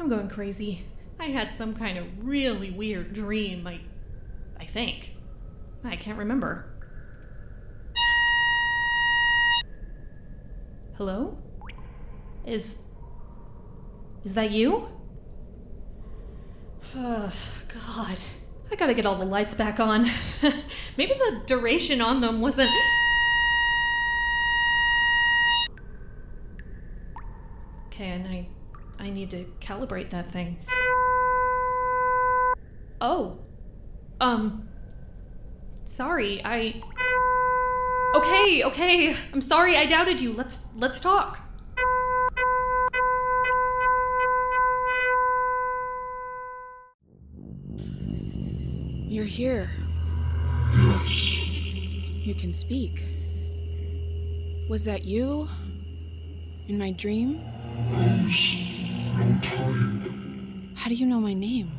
[0.00, 0.84] I'm going crazy.
[1.20, 3.82] I had some kind of really weird dream, I
[4.58, 5.12] I think.
[5.84, 6.66] I can't remember.
[10.96, 11.38] Hello?
[12.44, 12.78] Is.
[14.24, 14.88] Is that you?
[16.94, 17.32] Oh,
[17.68, 18.16] God.
[18.70, 20.10] I gotta get all the lights back on.
[20.96, 22.70] Maybe the duration on them wasn't.
[27.86, 28.48] Okay, and I.
[28.98, 30.58] I need to calibrate that thing.
[33.00, 33.38] Oh.
[34.20, 34.68] Um.
[35.84, 36.82] Sorry, I.
[38.14, 39.16] Okay, okay.
[39.32, 40.32] I'm sorry I doubted you.
[40.32, 41.41] Let's let's talk.
[49.32, 49.70] Here.
[50.76, 51.10] Yes.
[52.26, 53.02] You can speak.
[54.68, 55.48] Was that you?
[56.68, 57.40] In my dream?
[57.90, 58.54] Rose,
[59.16, 60.74] no time.
[60.76, 61.70] How do you know my name?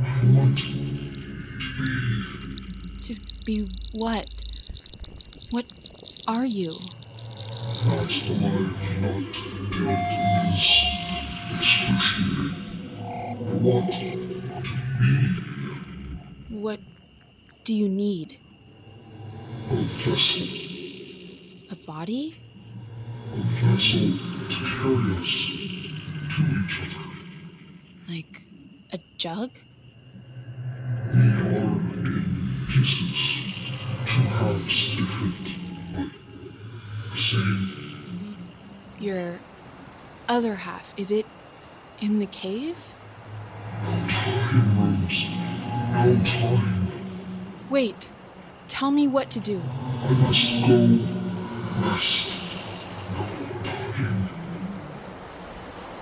[0.00, 1.12] I want to be
[3.02, 4.28] To be what?
[5.50, 5.66] What
[6.26, 6.78] are you?
[7.84, 9.22] not alive, not
[9.70, 10.66] dead is
[11.60, 12.54] excruciating.
[12.98, 13.98] I want to
[14.98, 15.45] be
[17.66, 18.38] do you need?
[19.72, 20.46] a vessel,
[21.72, 22.36] A body?
[23.34, 24.12] a vessel
[24.48, 25.32] to carry us
[26.30, 27.04] to each other.
[28.08, 28.42] Like
[28.92, 29.50] a jug?
[31.12, 33.20] We are in pieces,
[34.06, 35.46] two halves different,
[35.92, 36.10] but
[37.10, 38.36] the same.
[39.00, 39.40] Your
[40.28, 41.26] other half, is it
[42.00, 42.76] in the cave?
[43.82, 45.26] No time, Rose.
[45.92, 46.75] No time.
[47.70, 48.08] Wait,
[48.68, 49.60] tell me what to do.
[50.04, 50.98] I must go
[51.82, 52.28] rest.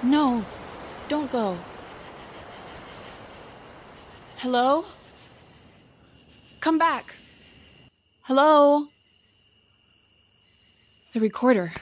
[0.03, 0.45] No
[1.09, 1.59] don't go.
[4.37, 4.85] Hello?
[6.61, 7.15] Come back.
[8.23, 8.89] Hello?
[11.13, 11.73] The recorder.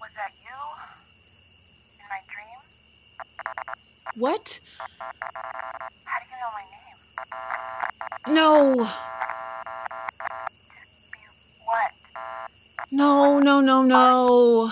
[0.00, 0.56] Was that you?
[1.98, 2.60] In my dream?
[4.20, 4.60] What?
[4.76, 6.64] How do you know my
[8.28, 8.34] name?
[8.34, 8.84] No.
[11.64, 11.90] What?
[12.90, 14.70] No, no, no, no.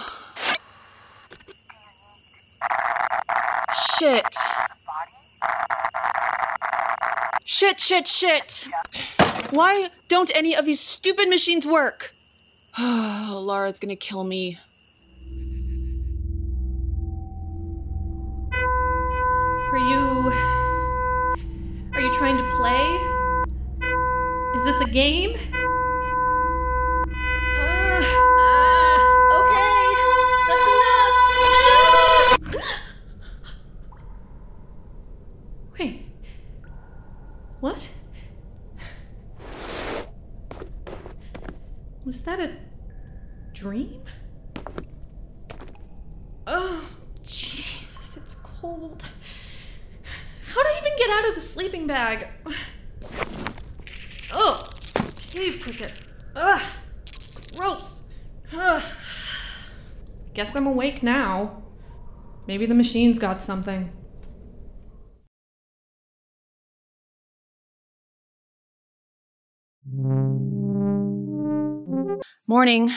[1.46, 1.80] Do you
[2.12, 2.28] need
[3.98, 4.36] Shit.
[7.46, 8.68] Shit, shit, shit.
[9.48, 12.14] Why don't any of these stupid machines work?
[12.76, 14.58] Oh Laura's gonna kill me.
[22.18, 22.98] Trying to play?
[24.56, 25.38] Is this a game?
[27.56, 28.02] Uh,
[29.38, 29.94] okay.
[35.78, 36.06] Wait.
[37.60, 37.88] What?
[42.04, 42.50] Was that a
[43.54, 44.02] dream?
[46.48, 46.82] Oh,
[47.22, 49.04] Jesus, it's cold.
[50.52, 52.28] How'd I even get out of the sleeping bag?
[54.32, 54.62] Oh,
[55.32, 56.06] cave crickets.
[56.36, 56.62] Ugh,
[57.56, 58.00] gross.
[58.52, 58.82] Ugh.
[60.34, 61.64] Guess I'm awake now.
[62.46, 63.90] Maybe the machine's got something.
[72.46, 72.92] Morning.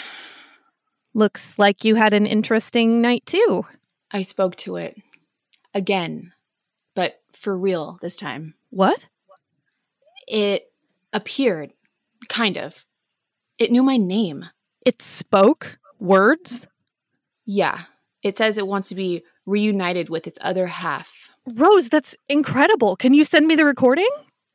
[1.15, 3.63] Looks like you had an interesting night too.
[4.11, 5.01] I spoke to it.
[5.73, 6.33] Again.
[7.41, 8.53] For real this time.
[8.69, 8.99] What?
[10.27, 10.71] It
[11.11, 11.71] appeared.
[12.29, 12.73] Kind of.
[13.57, 14.45] It knew my name.
[14.85, 15.65] It spoke
[15.99, 16.67] words?
[17.45, 17.81] Yeah.
[18.23, 21.07] It says it wants to be reunited with its other half.
[21.47, 22.95] Rose, that's incredible.
[22.95, 24.09] Can you send me the recording?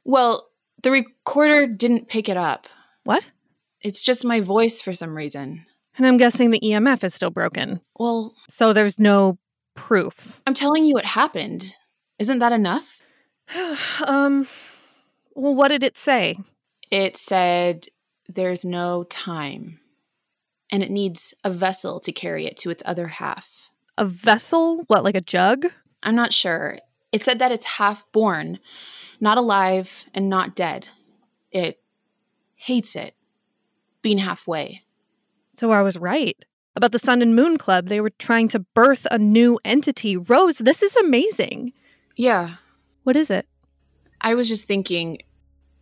[0.04, 0.48] Well,
[0.82, 2.66] the recorder didn't pick it up.
[3.04, 3.24] What?
[3.80, 5.66] It's just my voice for some reason.
[5.96, 7.80] And I'm guessing the EMF is still broken.
[7.98, 9.38] Well, So there's no
[9.74, 10.14] proof.
[10.46, 11.64] I'm telling you what happened.
[12.18, 12.84] Isn't that enough?
[14.04, 14.48] um,
[15.34, 16.38] well, what did it say?
[16.90, 17.86] It said
[18.28, 19.80] there's no time.
[20.70, 23.46] And it needs a vessel to carry it to its other half.
[23.98, 24.84] A vessel?
[24.88, 25.66] What, like a jug?
[26.02, 26.78] I'm not sure.
[27.12, 28.58] It said that it's half born,
[29.20, 30.86] not alive, and not dead.
[31.52, 31.80] It
[32.56, 33.14] hates it,
[34.02, 34.82] being halfway.
[35.56, 36.36] So I was right.
[36.74, 40.16] About the Sun and Moon Club, they were trying to birth a new entity.
[40.16, 41.72] Rose, this is amazing.
[42.16, 42.56] Yeah,
[43.04, 43.46] What is it?
[44.20, 45.18] I was just thinking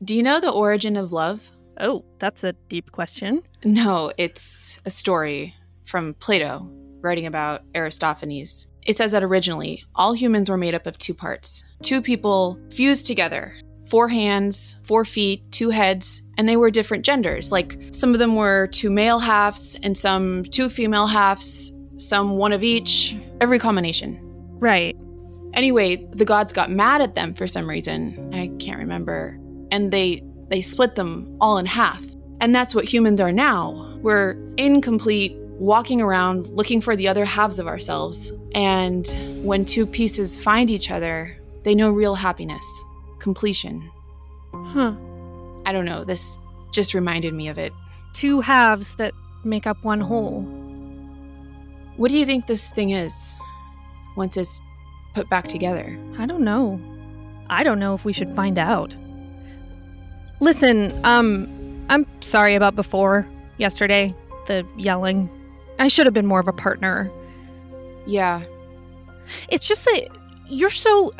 [0.04, 1.40] do you know the origin of love?
[1.80, 3.42] Oh, that's a deep question.
[3.64, 5.54] No, it's a story
[5.90, 6.68] from Plato,
[7.00, 8.66] writing about Aristophanes.
[8.82, 11.64] It says that originally, all humans were made up of two parts.
[11.82, 13.54] Two people fused together.
[13.90, 17.50] Four hands, four feet, two heads, and they were different genders.
[17.50, 21.72] Like some of them were two male halves and some two female halves.
[21.96, 24.18] some one of each, every combination.
[24.58, 24.96] Right.
[25.54, 28.30] Anyway, the gods got mad at them for some reason.
[28.34, 29.38] I can't remember.
[29.70, 32.02] And they they split them all in half.
[32.40, 33.98] And that's what humans are now.
[34.02, 38.32] We're incomplete, walking around looking for the other halves of ourselves.
[38.54, 39.06] And
[39.44, 42.64] when two pieces find each other, they know real happiness,
[43.20, 43.90] completion.
[44.52, 44.92] Huh.
[45.66, 46.22] I don't know, this
[46.72, 47.72] just reminded me of it.
[48.20, 49.12] Two halves that
[49.44, 50.42] make up one whole.
[51.96, 53.12] What do you think this thing is
[54.16, 54.60] once it's
[55.14, 55.96] put back together?
[56.18, 56.80] I don't know.
[57.48, 58.94] I don't know if we should find out.
[60.40, 63.26] Listen, um, I'm sorry about before,
[63.58, 64.14] yesterday,
[64.46, 65.30] the yelling.
[65.78, 67.10] I should have been more of a partner.
[68.06, 68.44] Yeah.
[69.48, 70.08] It's just that
[70.48, 71.12] you're so.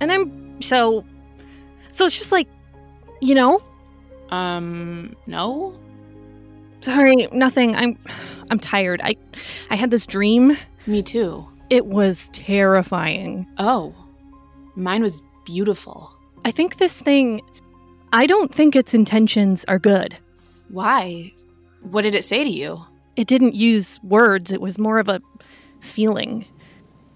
[0.00, 1.04] And I'm so.
[1.92, 2.48] So it's just like.
[3.20, 3.62] You know?
[4.30, 5.74] Um, no?
[6.80, 7.74] Sorry, nothing.
[7.74, 7.98] I'm.
[8.50, 9.00] I'm tired.
[9.02, 9.16] I.
[9.70, 10.52] I had this dream.
[10.86, 11.46] Me too.
[11.70, 13.46] It was terrifying.
[13.58, 13.94] Oh.
[14.76, 16.10] Mine was beautiful.
[16.44, 17.40] I think this thing.
[18.12, 20.16] I don't think its intentions are good.
[20.68, 21.32] Why?
[21.82, 22.80] What did it say to you?
[23.16, 25.20] It didn't use words, it was more of a
[25.94, 26.46] feeling.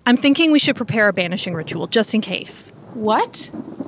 [0.06, 2.52] I'm thinking we should prepare a banishing ritual just in case.
[2.94, 3.36] What?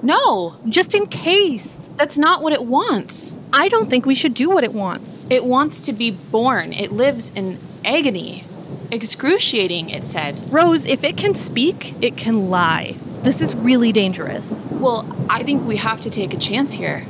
[0.03, 1.67] No, Just in case.
[1.97, 3.33] that's not what it wants.
[3.53, 5.25] I don't think we should do what it wants.
[5.31, 6.73] It wants to be born.
[6.73, 8.45] It lives in agony.
[8.93, 10.53] Excruciating, it said.
[10.53, 12.97] Rose, if it can speak, it can lie.
[13.23, 14.45] This is really dangerous.
[14.73, 17.01] Well, I think we have to take a chance here.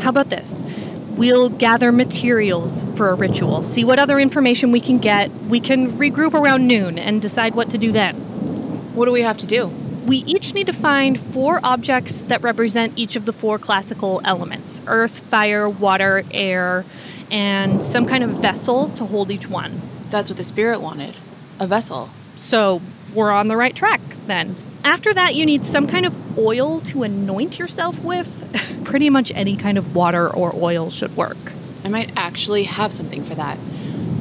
[0.00, 0.46] How about this?
[1.18, 5.30] We'll gather materials for a ritual, see what other information we can get.
[5.50, 8.94] We can regroup around noon and decide what to do then.
[8.94, 9.70] What do we have to do?
[10.06, 14.80] We each need to find four objects that represent each of the four classical elements
[14.86, 16.84] earth, fire, water, air,
[17.32, 19.93] and some kind of vessel to hold each one.
[20.14, 21.16] That's what the spirit wanted.
[21.58, 22.08] A vessel.
[22.36, 22.78] So
[23.16, 23.98] we're on the right track
[24.28, 24.54] then.
[24.84, 28.28] After that, you need some kind of oil to anoint yourself with.
[28.84, 31.34] Pretty much any kind of water or oil should work.
[31.82, 33.58] I might actually have something for that.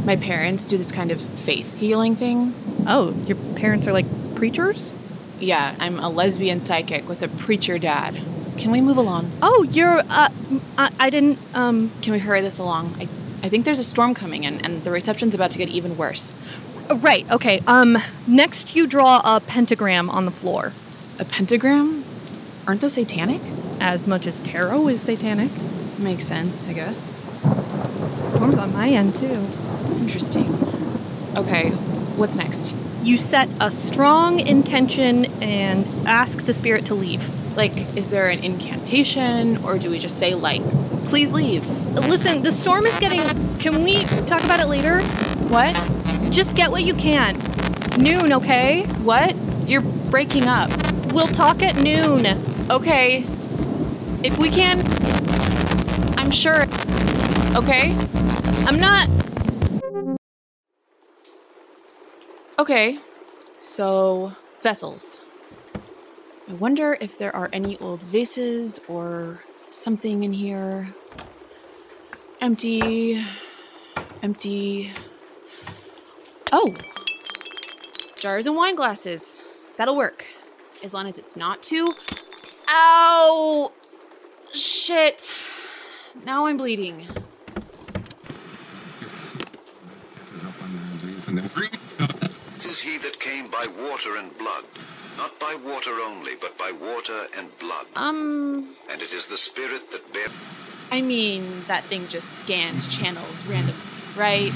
[0.04, 2.56] My parents do this kind of faith healing thing.
[2.88, 4.94] Oh, your parents are like preachers?
[5.39, 8.16] Yeah, I'm a lesbian psychic with a preacher dad.
[8.58, 9.30] Can we move along?
[9.44, 10.30] Oh, you're, uh,
[10.76, 12.96] I, I didn't, um, Can we hurry this along?
[13.00, 15.98] I, I think there's a storm coming in, and the reception's about to get even
[15.98, 16.32] worse.
[16.89, 17.60] oh, right, okay.
[17.68, 20.72] Um, next you draw a pentagram on the floor.
[21.20, 22.06] A pentagram?
[22.66, 23.41] Aren't those satanic?
[23.82, 25.52] As much as tarot is satanic.
[26.00, 26.96] Makes sense, I guess.
[28.32, 29.44] Storm's on my end, too.
[30.00, 30.48] Interesting.
[31.36, 31.72] Okay,
[32.16, 32.72] what's next?
[33.04, 37.20] You set a strong intention and ask the spirit to leave.
[37.58, 40.64] Like, is there an incantation, or do we just say, like,
[41.14, 41.64] please leave?
[42.09, 43.22] Listen, the storm is getting.
[43.59, 44.99] Can we talk about it later?
[45.47, 45.76] What?
[46.32, 47.38] Just get what you can.
[47.99, 48.82] Noon, okay?
[49.03, 49.36] What?
[49.70, 50.72] You're breaking up.
[51.14, 52.26] We'll talk at noon.
[52.72, 53.28] Okay.
[54.24, 54.80] If we can.
[56.18, 56.64] I'm sure.
[57.57, 57.95] Okay?
[58.66, 59.07] I'm not.
[62.57, 62.97] Okay.
[63.59, 64.34] So,
[64.64, 65.22] vessels.
[66.49, 69.41] I wonder if there are any old vases or
[69.74, 70.88] something in here.
[72.39, 73.24] Empty.
[74.21, 74.91] Empty.
[76.51, 76.76] Oh!
[78.19, 79.41] Jars and wine glasses.
[79.78, 80.26] That'll work.
[80.84, 81.93] As long as it's not too.
[82.69, 83.71] Ow!
[84.53, 85.32] Shit.
[86.26, 87.07] Now I'm bleeding.
[91.28, 94.63] This is he that came by water and blood,
[95.18, 97.86] not by water only, but by water and blood.
[97.95, 100.28] Um, And it is the Spirit that bear
[100.91, 103.82] I mean, that thing just scans channels randomly,
[104.16, 104.51] right?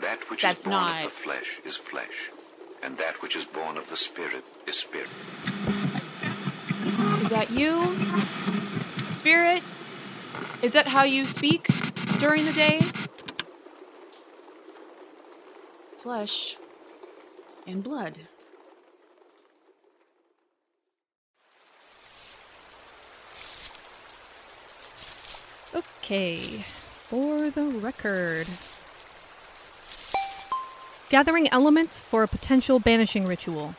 [0.00, 2.30] that which That's is born not- of the flesh is flesh,
[2.82, 5.08] and that which is born of the Spirit is spirit.
[7.22, 7.96] Is that you?
[9.10, 9.62] Spirit?
[10.62, 11.66] Is that how you speak
[12.18, 12.80] during the day?
[16.02, 16.56] Flesh
[17.66, 18.20] and blood.
[26.06, 28.46] Okay, for the record.
[31.08, 33.74] Gathering elements for a potential banishing ritual.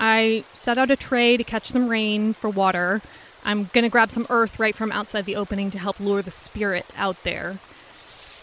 [0.00, 3.00] I set out a tray to catch some rain for water.
[3.44, 6.84] I'm gonna grab some earth right from outside the opening to help lure the spirit
[6.96, 7.58] out there.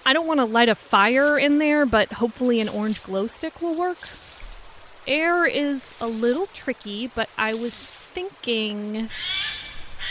[0.05, 3.61] I don't want to light a fire in there, but hopefully an orange glow stick
[3.61, 3.97] will work.
[5.05, 9.09] Air is a little tricky, but I was thinking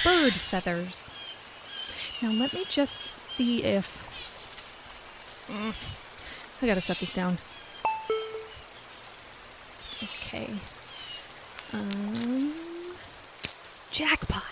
[0.05, 1.04] bird feathers.
[2.25, 3.85] Now let me just see if.
[5.47, 5.75] Mm,
[6.63, 7.37] I gotta set this down.
[10.03, 10.49] Okay.
[11.75, 12.55] Um.
[13.91, 14.43] Jackpot.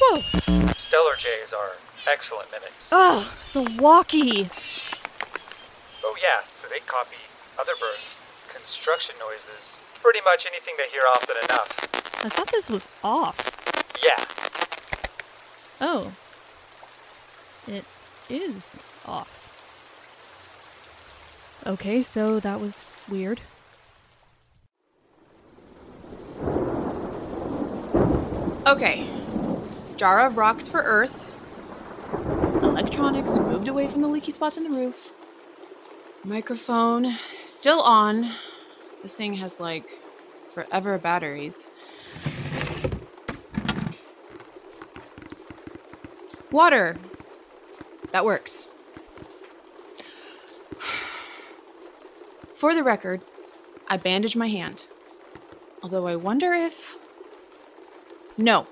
[0.00, 0.18] Whoa!
[0.18, 1.76] Steller jays are
[2.10, 2.72] excellent mimics.
[2.90, 4.50] Oh, the walkie.
[6.02, 7.22] Oh yeah, so they copy
[7.56, 8.16] other birds,
[8.52, 9.62] construction noises,
[10.02, 12.01] pretty much anything they hear often enough.
[12.24, 13.50] I thought this was off.
[14.04, 14.24] Yeah,
[15.80, 16.12] Oh.
[17.66, 17.84] It
[18.28, 19.38] is off.
[21.66, 23.40] Okay, so that was weird.
[28.66, 29.08] Okay.
[29.96, 31.28] Jara rocks for Earth.
[32.62, 35.12] Electronics moved away from the leaky spots in the roof.
[36.24, 38.32] Microphone still on.
[39.02, 40.00] This thing has like
[40.54, 41.68] forever batteries.
[46.52, 46.98] Water.
[48.12, 48.68] That works.
[52.54, 53.24] For the record,
[53.88, 54.86] I bandage my hand.
[55.82, 56.96] Although I wonder if.
[58.36, 58.66] No.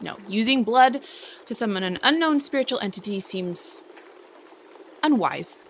[0.00, 0.16] No.
[0.28, 1.04] Using blood
[1.46, 3.82] to summon an unknown spiritual entity seems
[5.02, 5.64] unwise.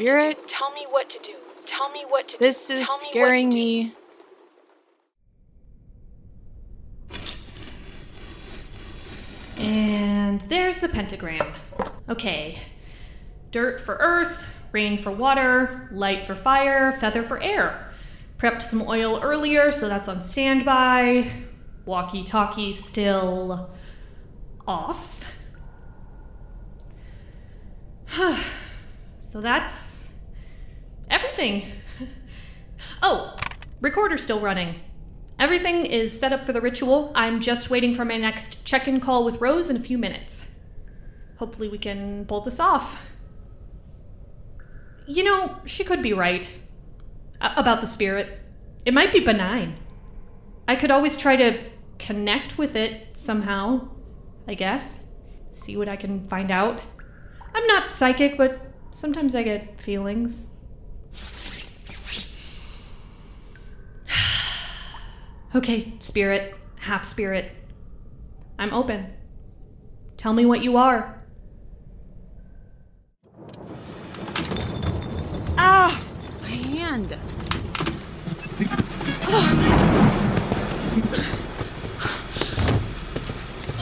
[0.00, 0.38] Spirit?
[0.42, 0.48] to.
[0.58, 1.34] Tell me what to do.
[1.66, 2.78] Tell me what to This do.
[2.78, 3.94] is Tell scaring to me.
[9.58, 11.52] And there's the pentagram.
[12.08, 12.60] Okay.
[13.50, 17.92] Dirt for earth, rain for water, light for fire, feather for air.
[18.38, 21.30] Prepped some oil earlier, so that's on standby.
[21.84, 23.68] Walkie talkie still
[24.66, 25.22] off.
[29.30, 30.12] so that's
[31.08, 31.72] everything.
[33.02, 33.34] Oh,
[33.80, 34.80] recorder still running.
[35.38, 37.12] Everything is set up for the ritual.
[37.14, 40.44] I'm just waiting for my next check in call with Rose in a few minutes.
[41.38, 42.98] Hopefully, we can pull this off.
[45.06, 46.50] You know, she could be right
[47.40, 48.38] a- about the spirit.
[48.84, 49.76] It might be benign.
[50.68, 51.58] I could always try to
[51.98, 53.88] connect with it somehow,
[54.46, 55.04] I guess.
[55.50, 56.82] See what I can find out.
[57.54, 60.46] I'm not psychic, but sometimes I get feelings.
[65.52, 67.50] Okay, spirit, half spirit.
[68.56, 69.12] I'm open.
[70.16, 71.24] Tell me what you are.
[75.58, 76.00] Ah!
[76.42, 77.16] My hand.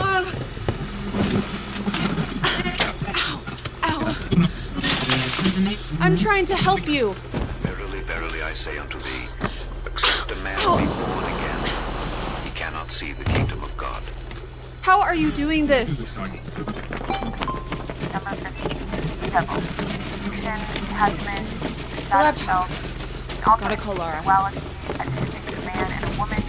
[0.00, 0.34] Ugh.
[3.84, 4.14] Ow!
[6.00, 7.12] I'm trying to help you.
[7.62, 9.26] Verily, verily, I say unto thee,
[9.86, 11.64] except a man be born again,
[12.44, 14.00] he cannot see the kingdom of God.
[14.82, 16.06] How are you doing this?
[16.16, 16.48] Number 15,
[19.30, 19.60] Devil.
[19.60, 21.46] Sin, attachment,
[22.08, 22.08] Laptop.
[22.08, 24.20] shadow self, and also Gotta call Laura.
[24.22, 26.42] duality, a distinct man and a woman,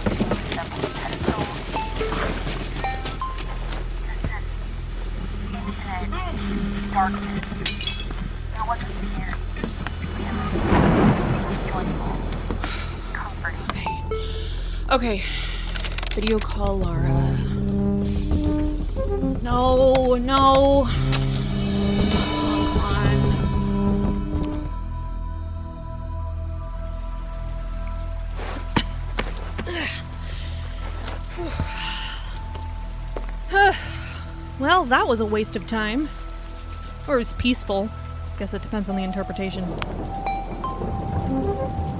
[0.54, 1.42] Devil's pedestal,
[5.52, 7.59] infinite, darkness.
[13.12, 13.60] Comforting.
[14.90, 15.22] Okay.
[16.12, 17.38] Video call Laura.
[19.42, 20.86] No, no.
[34.60, 36.10] Well, that was a waste of time.
[37.08, 37.88] Or it was peaceful.
[38.40, 39.62] Guess it depends on the interpretation.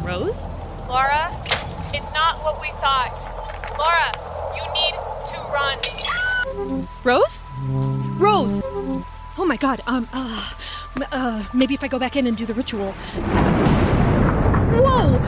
[0.02, 0.46] Rose?
[0.88, 1.30] Laura,
[1.92, 3.12] it's not what we thought.
[3.78, 4.10] Laura,
[4.56, 4.94] you need
[5.28, 6.88] to run.
[7.04, 7.42] Rose?
[8.18, 8.62] Rose!
[9.36, 10.50] Oh my god, um, uh,
[11.12, 12.92] uh, maybe if I go back in and do the ritual.
[14.80, 15.18] Whoa!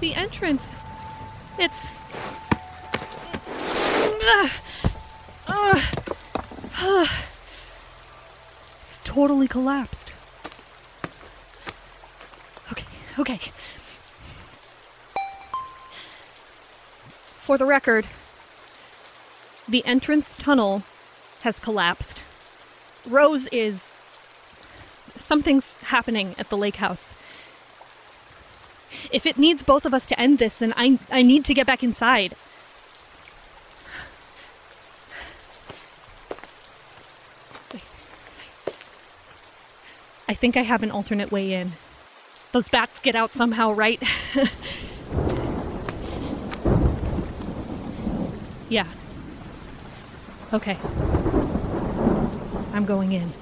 [0.00, 0.74] The entrance.
[1.58, 1.86] It's.
[4.30, 4.50] Ugh.
[5.48, 5.82] Ugh.
[6.80, 7.08] Ugh.
[9.48, 10.12] Collapsed.
[12.70, 12.84] Okay,
[13.18, 13.40] okay.
[17.38, 18.06] For the record,
[19.66, 20.82] the entrance tunnel
[21.42, 22.22] has collapsed.
[23.06, 23.96] Rose is.
[25.16, 27.14] Something's happening at the lake house.
[29.10, 31.66] If it needs both of us to end this, then I, I need to get
[31.66, 32.34] back inside.
[40.28, 41.72] I think I have an alternate way in.
[42.52, 44.02] Those bats get out somehow, right?
[48.68, 48.86] yeah.
[50.52, 50.76] Okay.
[52.74, 53.32] I'm going in.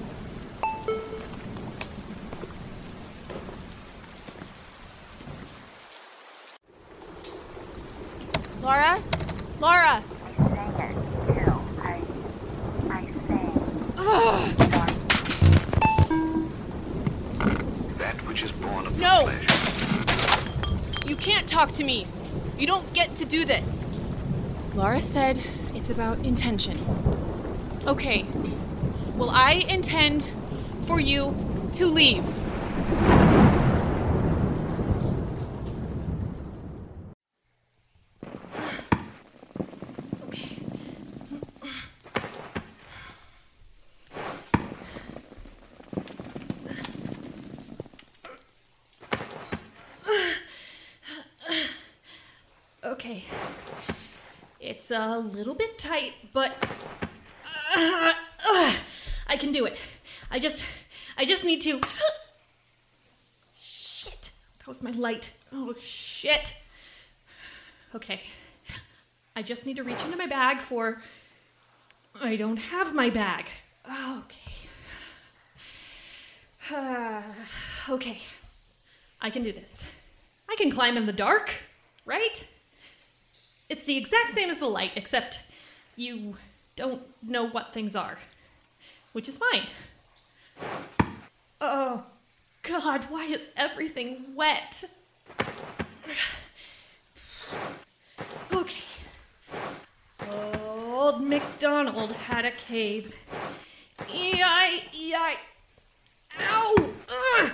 [8.62, 9.02] Laura?
[9.60, 10.02] Laura!
[14.08, 14.65] That
[18.36, 19.32] which is born of No!
[21.06, 22.06] You can't talk to me.
[22.58, 23.82] You don't get to do this.
[24.74, 25.40] Laura said
[25.74, 26.78] it's about intention.
[27.86, 28.26] Okay.
[29.16, 30.26] Well, I intend
[30.86, 31.34] for you
[31.72, 32.26] to leave.
[53.06, 53.24] Okay.
[54.60, 56.52] It's a little bit tight, but
[57.76, 58.12] uh,
[58.48, 58.72] uh,
[59.26, 59.76] I can do it.
[60.30, 60.64] I just
[61.16, 61.80] I just need to
[63.58, 64.30] Shit.
[64.58, 65.32] That was my light.
[65.52, 66.54] Oh shit.
[67.94, 68.20] Okay.
[69.34, 71.02] I just need to reach into my bag for
[72.20, 73.46] I don't have my bag.
[73.88, 74.52] Okay.
[76.74, 77.22] Uh,
[77.88, 78.20] okay.
[79.20, 79.84] I can do this.
[80.48, 81.50] I can climb in the dark,
[82.04, 82.44] right?
[83.68, 85.40] It's the exact same as the light, except
[85.96, 86.36] you
[86.76, 88.18] don't know what things are,
[89.12, 89.66] which is fine.
[91.60, 92.04] Oh,
[92.62, 94.84] God, why is everything wet?
[98.52, 98.84] Okay.
[100.30, 103.14] Old MacDonald had a cave.
[104.12, 105.36] E-I, E-I.
[106.40, 106.90] Ow!
[107.08, 107.52] Ugh.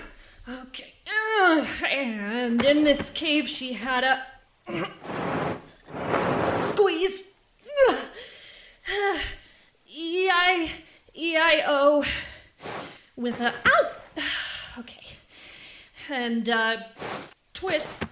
[0.48, 0.92] Okay.
[1.40, 1.66] Ugh.
[1.88, 4.26] And in this cave, she had a
[6.62, 7.24] squeeze.
[9.88, 10.70] E I
[11.22, 12.04] E I O
[13.14, 13.92] with a out.
[14.78, 15.06] Okay.
[16.10, 16.78] And uh
[17.54, 18.02] twist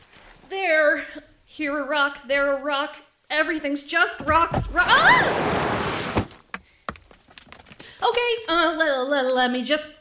[0.48, 1.04] there.
[1.44, 2.96] Here a rock, there a rock.
[3.28, 4.68] Everything's just rocks.
[4.68, 6.26] Ro- ah!
[8.02, 9.90] Okay, uh, let, let, let me just.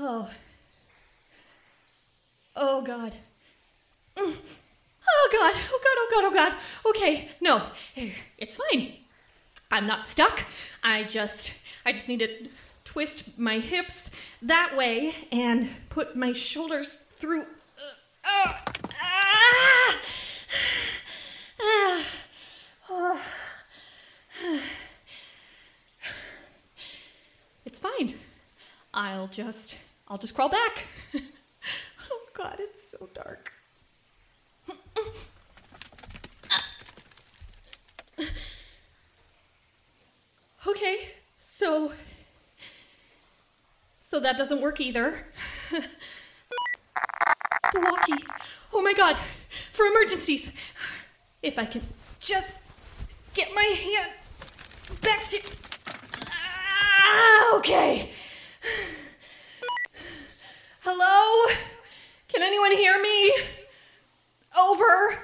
[0.00, 0.30] Oh.
[2.54, 3.16] Oh, God.
[5.30, 5.54] Oh, God.
[5.70, 5.96] Oh, God.
[5.98, 6.24] Oh, God.
[6.24, 6.52] Oh, God.
[6.90, 7.28] Okay.
[7.40, 7.62] No,
[8.38, 8.94] it's fine.
[9.70, 10.44] I'm not stuck.
[10.82, 11.52] I just.
[11.84, 12.48] I just need to
[12.84, 14.10] twist my hips
[14.42, 17.42] that way and put my shoulders through.
[17.42, 18.52] Uh, uh,
[19.00, 19.96] ah!
[21.60, 22.04] Ah!
[22.90, 23.22] Oh.
[27.66, 28.14] It's fine.
[28.94, 29.76] I'll just
[30.08, 30.86] I'll just crawl back.
[31.14, 33.52] oh god, it's so dark.
[40.70, 40.98] Okay.
[41.40, 41.92] So
[44.00, 45.14] so that doesn't work either.
[45.70, 45.82] the
[47.80, 48.24] walkie.
[48.72, 49.16] Oh my god.
[49.72, 50.50] For emergencies.
[51.42, 51.82] If I can
[52.20, 52.56] just
[53.34, 54.12] get my hand
[55.02, 55.40] back to
[56.30, 58.10] Ah, okay.
[60.80, 61.54] Hello?
[62.28, 63.32] Can anyone hear me?
[64.58, 65.18] Over.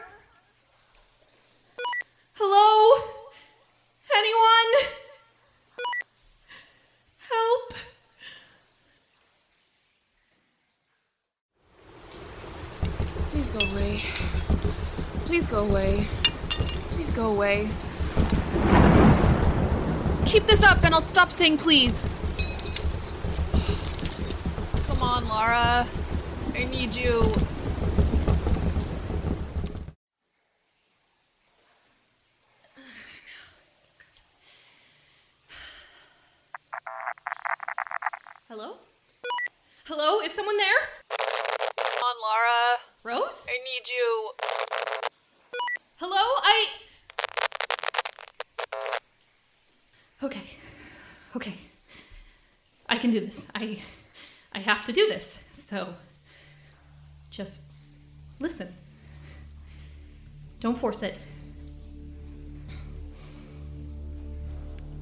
[2.34, 3.02] Hello?
[4.14, 5.03] Anyone?
[7.30, 7.74] Help.
[13.30, 14.02] Please go away.
[15.26, 16.06] Please go away.
[16.94, 17.68] Please go away.
[20.26, 22.06] Keep this up and I'll stop saying please.
[24.88, 25.86] Come on, Laura.
[26.54, 27.32] I need you.
[38.48, 38.76] Hello?
[39.86, 40.20] Hello?
[40.34, 40.80] Is someone there?
[41.78, 43.22] Come on, Laura.
[43.22, 43.46] Rose?
[43.46, 44.30] I need you.
[45.94, 46.16] Hello?
[46.42, 46.66] I.
[50.24, 50.42] Okay.
[51.36, 51.54] Okay.
[52.88, 53.46] I can do this.
[53.54, 53.80] I.
[54.52, 55.38] I have to do this.
[55.52, 55.94] So.
[57.30, 57.62] Just
[58.40, 58.74] listen.
[60.58, 61.16] Don't force it.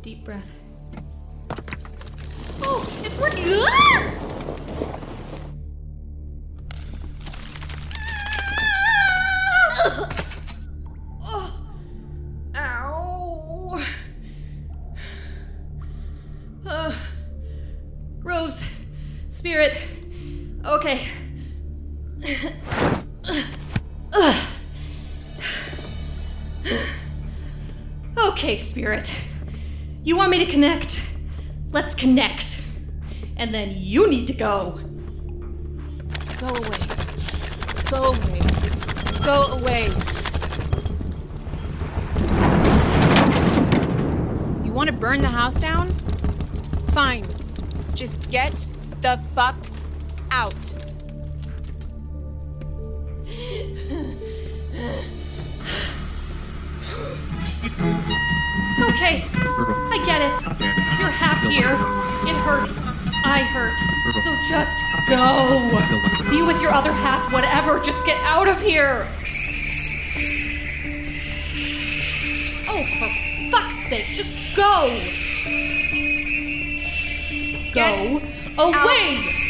[0.02, 0.54] Deep breath.
[2.60, 3.91] Oh, it's working.
[30.52, 31.00] Connect?
[31.70, 32.60] Let's connect.
[33.38, 34.78] And then you need to go.
[36.38, 36.78] Go away.
[37.88, 38.40] Go away.
[39.24, 39.88] Go away.
[44.62, 45.88] You want to burn the house down?
[46.92, 47.24] Fine.
[47.94, 48.66] Just get
[49.00, 49.56] the fuck
[50.30, 50.81] out.
[63.24, 63.78] I hurt.
[64.24, 64.76] So just
[65.08, 65.70] go.
[66.30, 67.80] Be with your other half, whatever.
[67.80, 69.06] Just get out of here.
[72.68, 73.08] Oh, for
[73.50, 74.88] fuck's sake, just go.
[77.74, 78.20] Go
[78.58, 79.16] away.
[79.16, 79.41] Spirit?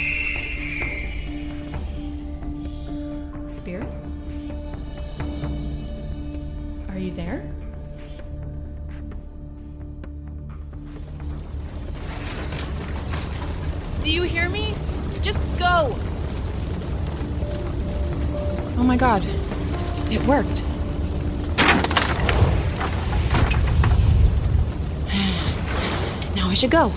[26.63, 26.93] Should go.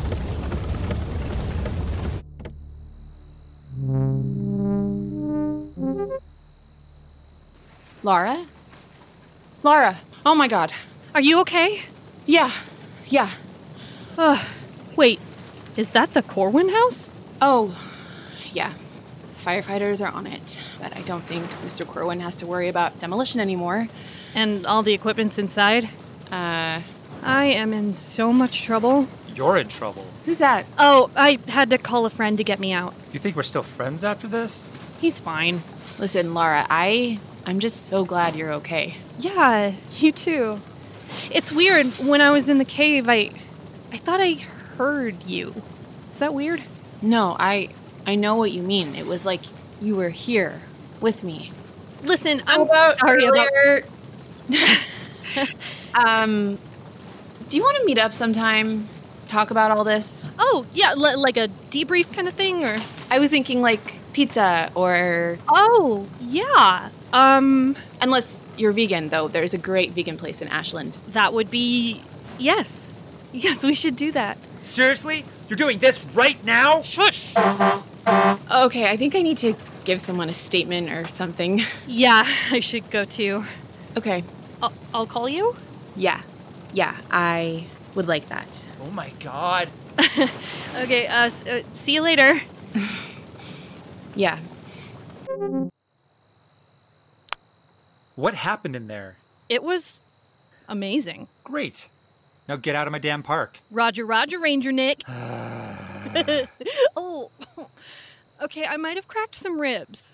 [8.04, 8.46] Laura?
[9.64, 10.72] Laura, oh my god.
[11.16, 11.80] Are you okay?
[12.28, 12.52] Yeah,
[13.08, 13.34] yeah.
[14.20, 14.38] Ugh.
[14.96, 15.18] Wait,
[15.76, 17.10] is that the Corwin house?
[17.42, 17.74] Oh,
[18.54, 18.78] yeah.
[19.44, 20.44] Firefighters are on it,
[20.80, 21.92] but I don't think Mr.
[21.92, 23.88] Corwin has to worry about demolition anymore.
[24.36, 25.86] And all the equipment's inside?
[26.30, 26.84] Uh,
[27.24, 29.08] I am in so much trouble.
[29.36, 30.06] You're in trouble.
[30.24, 30.66] who's that?
[30.78, 32.94] Oh, I had to call a friend to get me out.
[33.12, 34.64] You think we're still friends after this?
[35.00, 35.62] He's fine.
[36.00, 38.96] Listen, Laura, I I'm just so glad you're okay.
[39.20, 40.58] Yeah, you too.
[41.32, 41.86] It's weird.
[42.08, 43.30] When I was in the cave, I
[43.92, 44.36] I thought I
[44.78, 45.54] heard you.
[46.14, 46.62] Is that weird?
[47.02, 47.70] No, I
[48.06, 48.96] I know what you mean.
[48.96, 49.42] It was like
[49.82, 50.62] you were here
[51.02, 51.52] with me.
[52.04, 52.68] Listen, I'm
[53.00, 53.48] sorry about
[56.08, 56.58] um
[57.50, 58.90] do you want to meet up sometime?
[59.30, 60.06] Talk about all this?
[60.38, 62.78] Oh, yeah, li- like a debrief kind of thing or
[63.10, 63.82] I was thinking like
[64.14, 66.92] pizza or Oh, yeah.
[67.12, 69.28] Um unless you're vegan though.
[69.30, 70.98] There's a great vegan place in Ashland.
[71.08, 72.08] that would be
[72.38, 72.68] yes.
[73.32, 74.38] Yes, we should do that.
[74.64, 75.26] Seriously?
[75.50, 76.82] You're doing this right now?
[76.84, 77.34] Shush.
[78.08, 81.60] Okay, I think I need to give someone a statement or something.
[81.88, 83.42] Yeah, I should go too.
[83.98, 84.24] Okay.
[84.62, 85.54] I'll, I'll call you.
[85.96, 86.22] Yeah.
[86.72, 88.66] Yeah, I would like that.
[88.82, 89.70] Oh my god.
[90.76, 92.40] okay, uh, uh see you later.
[94.16, 94.40] Yeah.
[98.16, 99.18] What happened in there?
[99.50, 100.02] It was
[100.70, 101.28] amazing.
[101.44, 101.90] Great.
[102.48, 103.60] Now get out of my damn park.
[103.70, 105.04] Roger, Roger, Ranger Nick.
[106.96, 107.30] oh,
[108.42, 108.66] okay.
[108.66, 110.14] I might have cracked some ribs.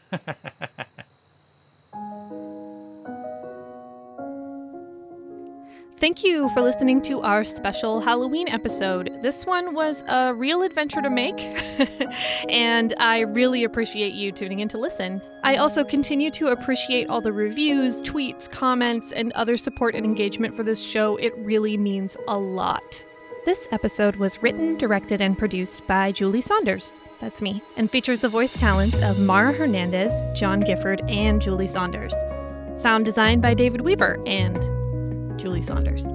[6.01, 9.21] Thank you for listening to our special Halloween episode.
[9.21, 11.39] This one was a real adventure to make,
[12.49, 15.21] and I really appreciate you tuning in to listen.
[15.43, 20.55] I also continue to appreciate all the reviews, tweets, comments, and other support and engagement
[20.55, 21.17] for this show.
[21.17, 23.03] It really means a lot.
[23.45, 26.99] This episode was written, directed, and produced by Julie Saunders.
[27.19, 32.15] That's me, and features the voice talents of Mara Hernandez, John Gifford, and Julie Saunders.
[32.75, 34.80] Sound designed by David Weaver and
[35.41, 36.05] Julie Saunders.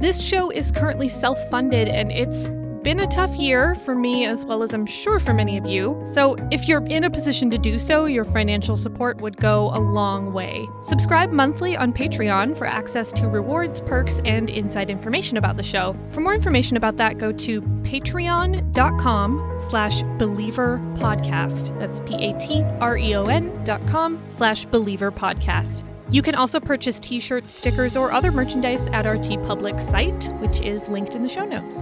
[0.00, 2.48] This show is currently self funded and it's
[2.84, 6.00] been a tough year for me as well as I'm sure for many of you.
[6.12, 9.80] So, if you're in a position to do so, your financial support would go a
[9.80, 10.68] long way.
[10.82, 15.96] Subscribe monthly on Patreon for access to rewards, perks, and inside information about the show.
[16.10, 21.78] For more information about that, go to patreon.com slash believer podcast.
[21.78, 25.84] That's P-A-T-R-E-O-N dot com slash believer podcast.
[26.10, 30.88] You can also purchase t-shirts, stickers, or other merchandise at our TeePublic site, which is
[30.88, 31.80] linked in the show notes.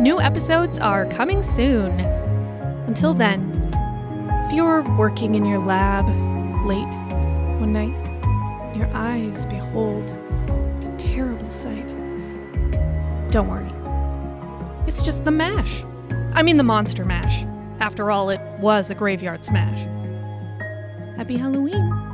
[0.00, 2.00] New episodes are coming soon.
[2.86, 3.50] Until then,
[4.46, 6.06] if you're working in your lab
[6.66, 6.92] late
[7.60, 7.96] one night,
[8.76, 10.10] your eyes behold
[10.84, 11.88] a terrible sight,
[13.30, 13.70] don't worry.
[14.86, 15.82] It's just the mash.
[16.34, 17.44] I mean, the monster mash.
[17.80, 19.86] After all, it was a graveyard smash.
[21.16, 22.13] Happy Halloween.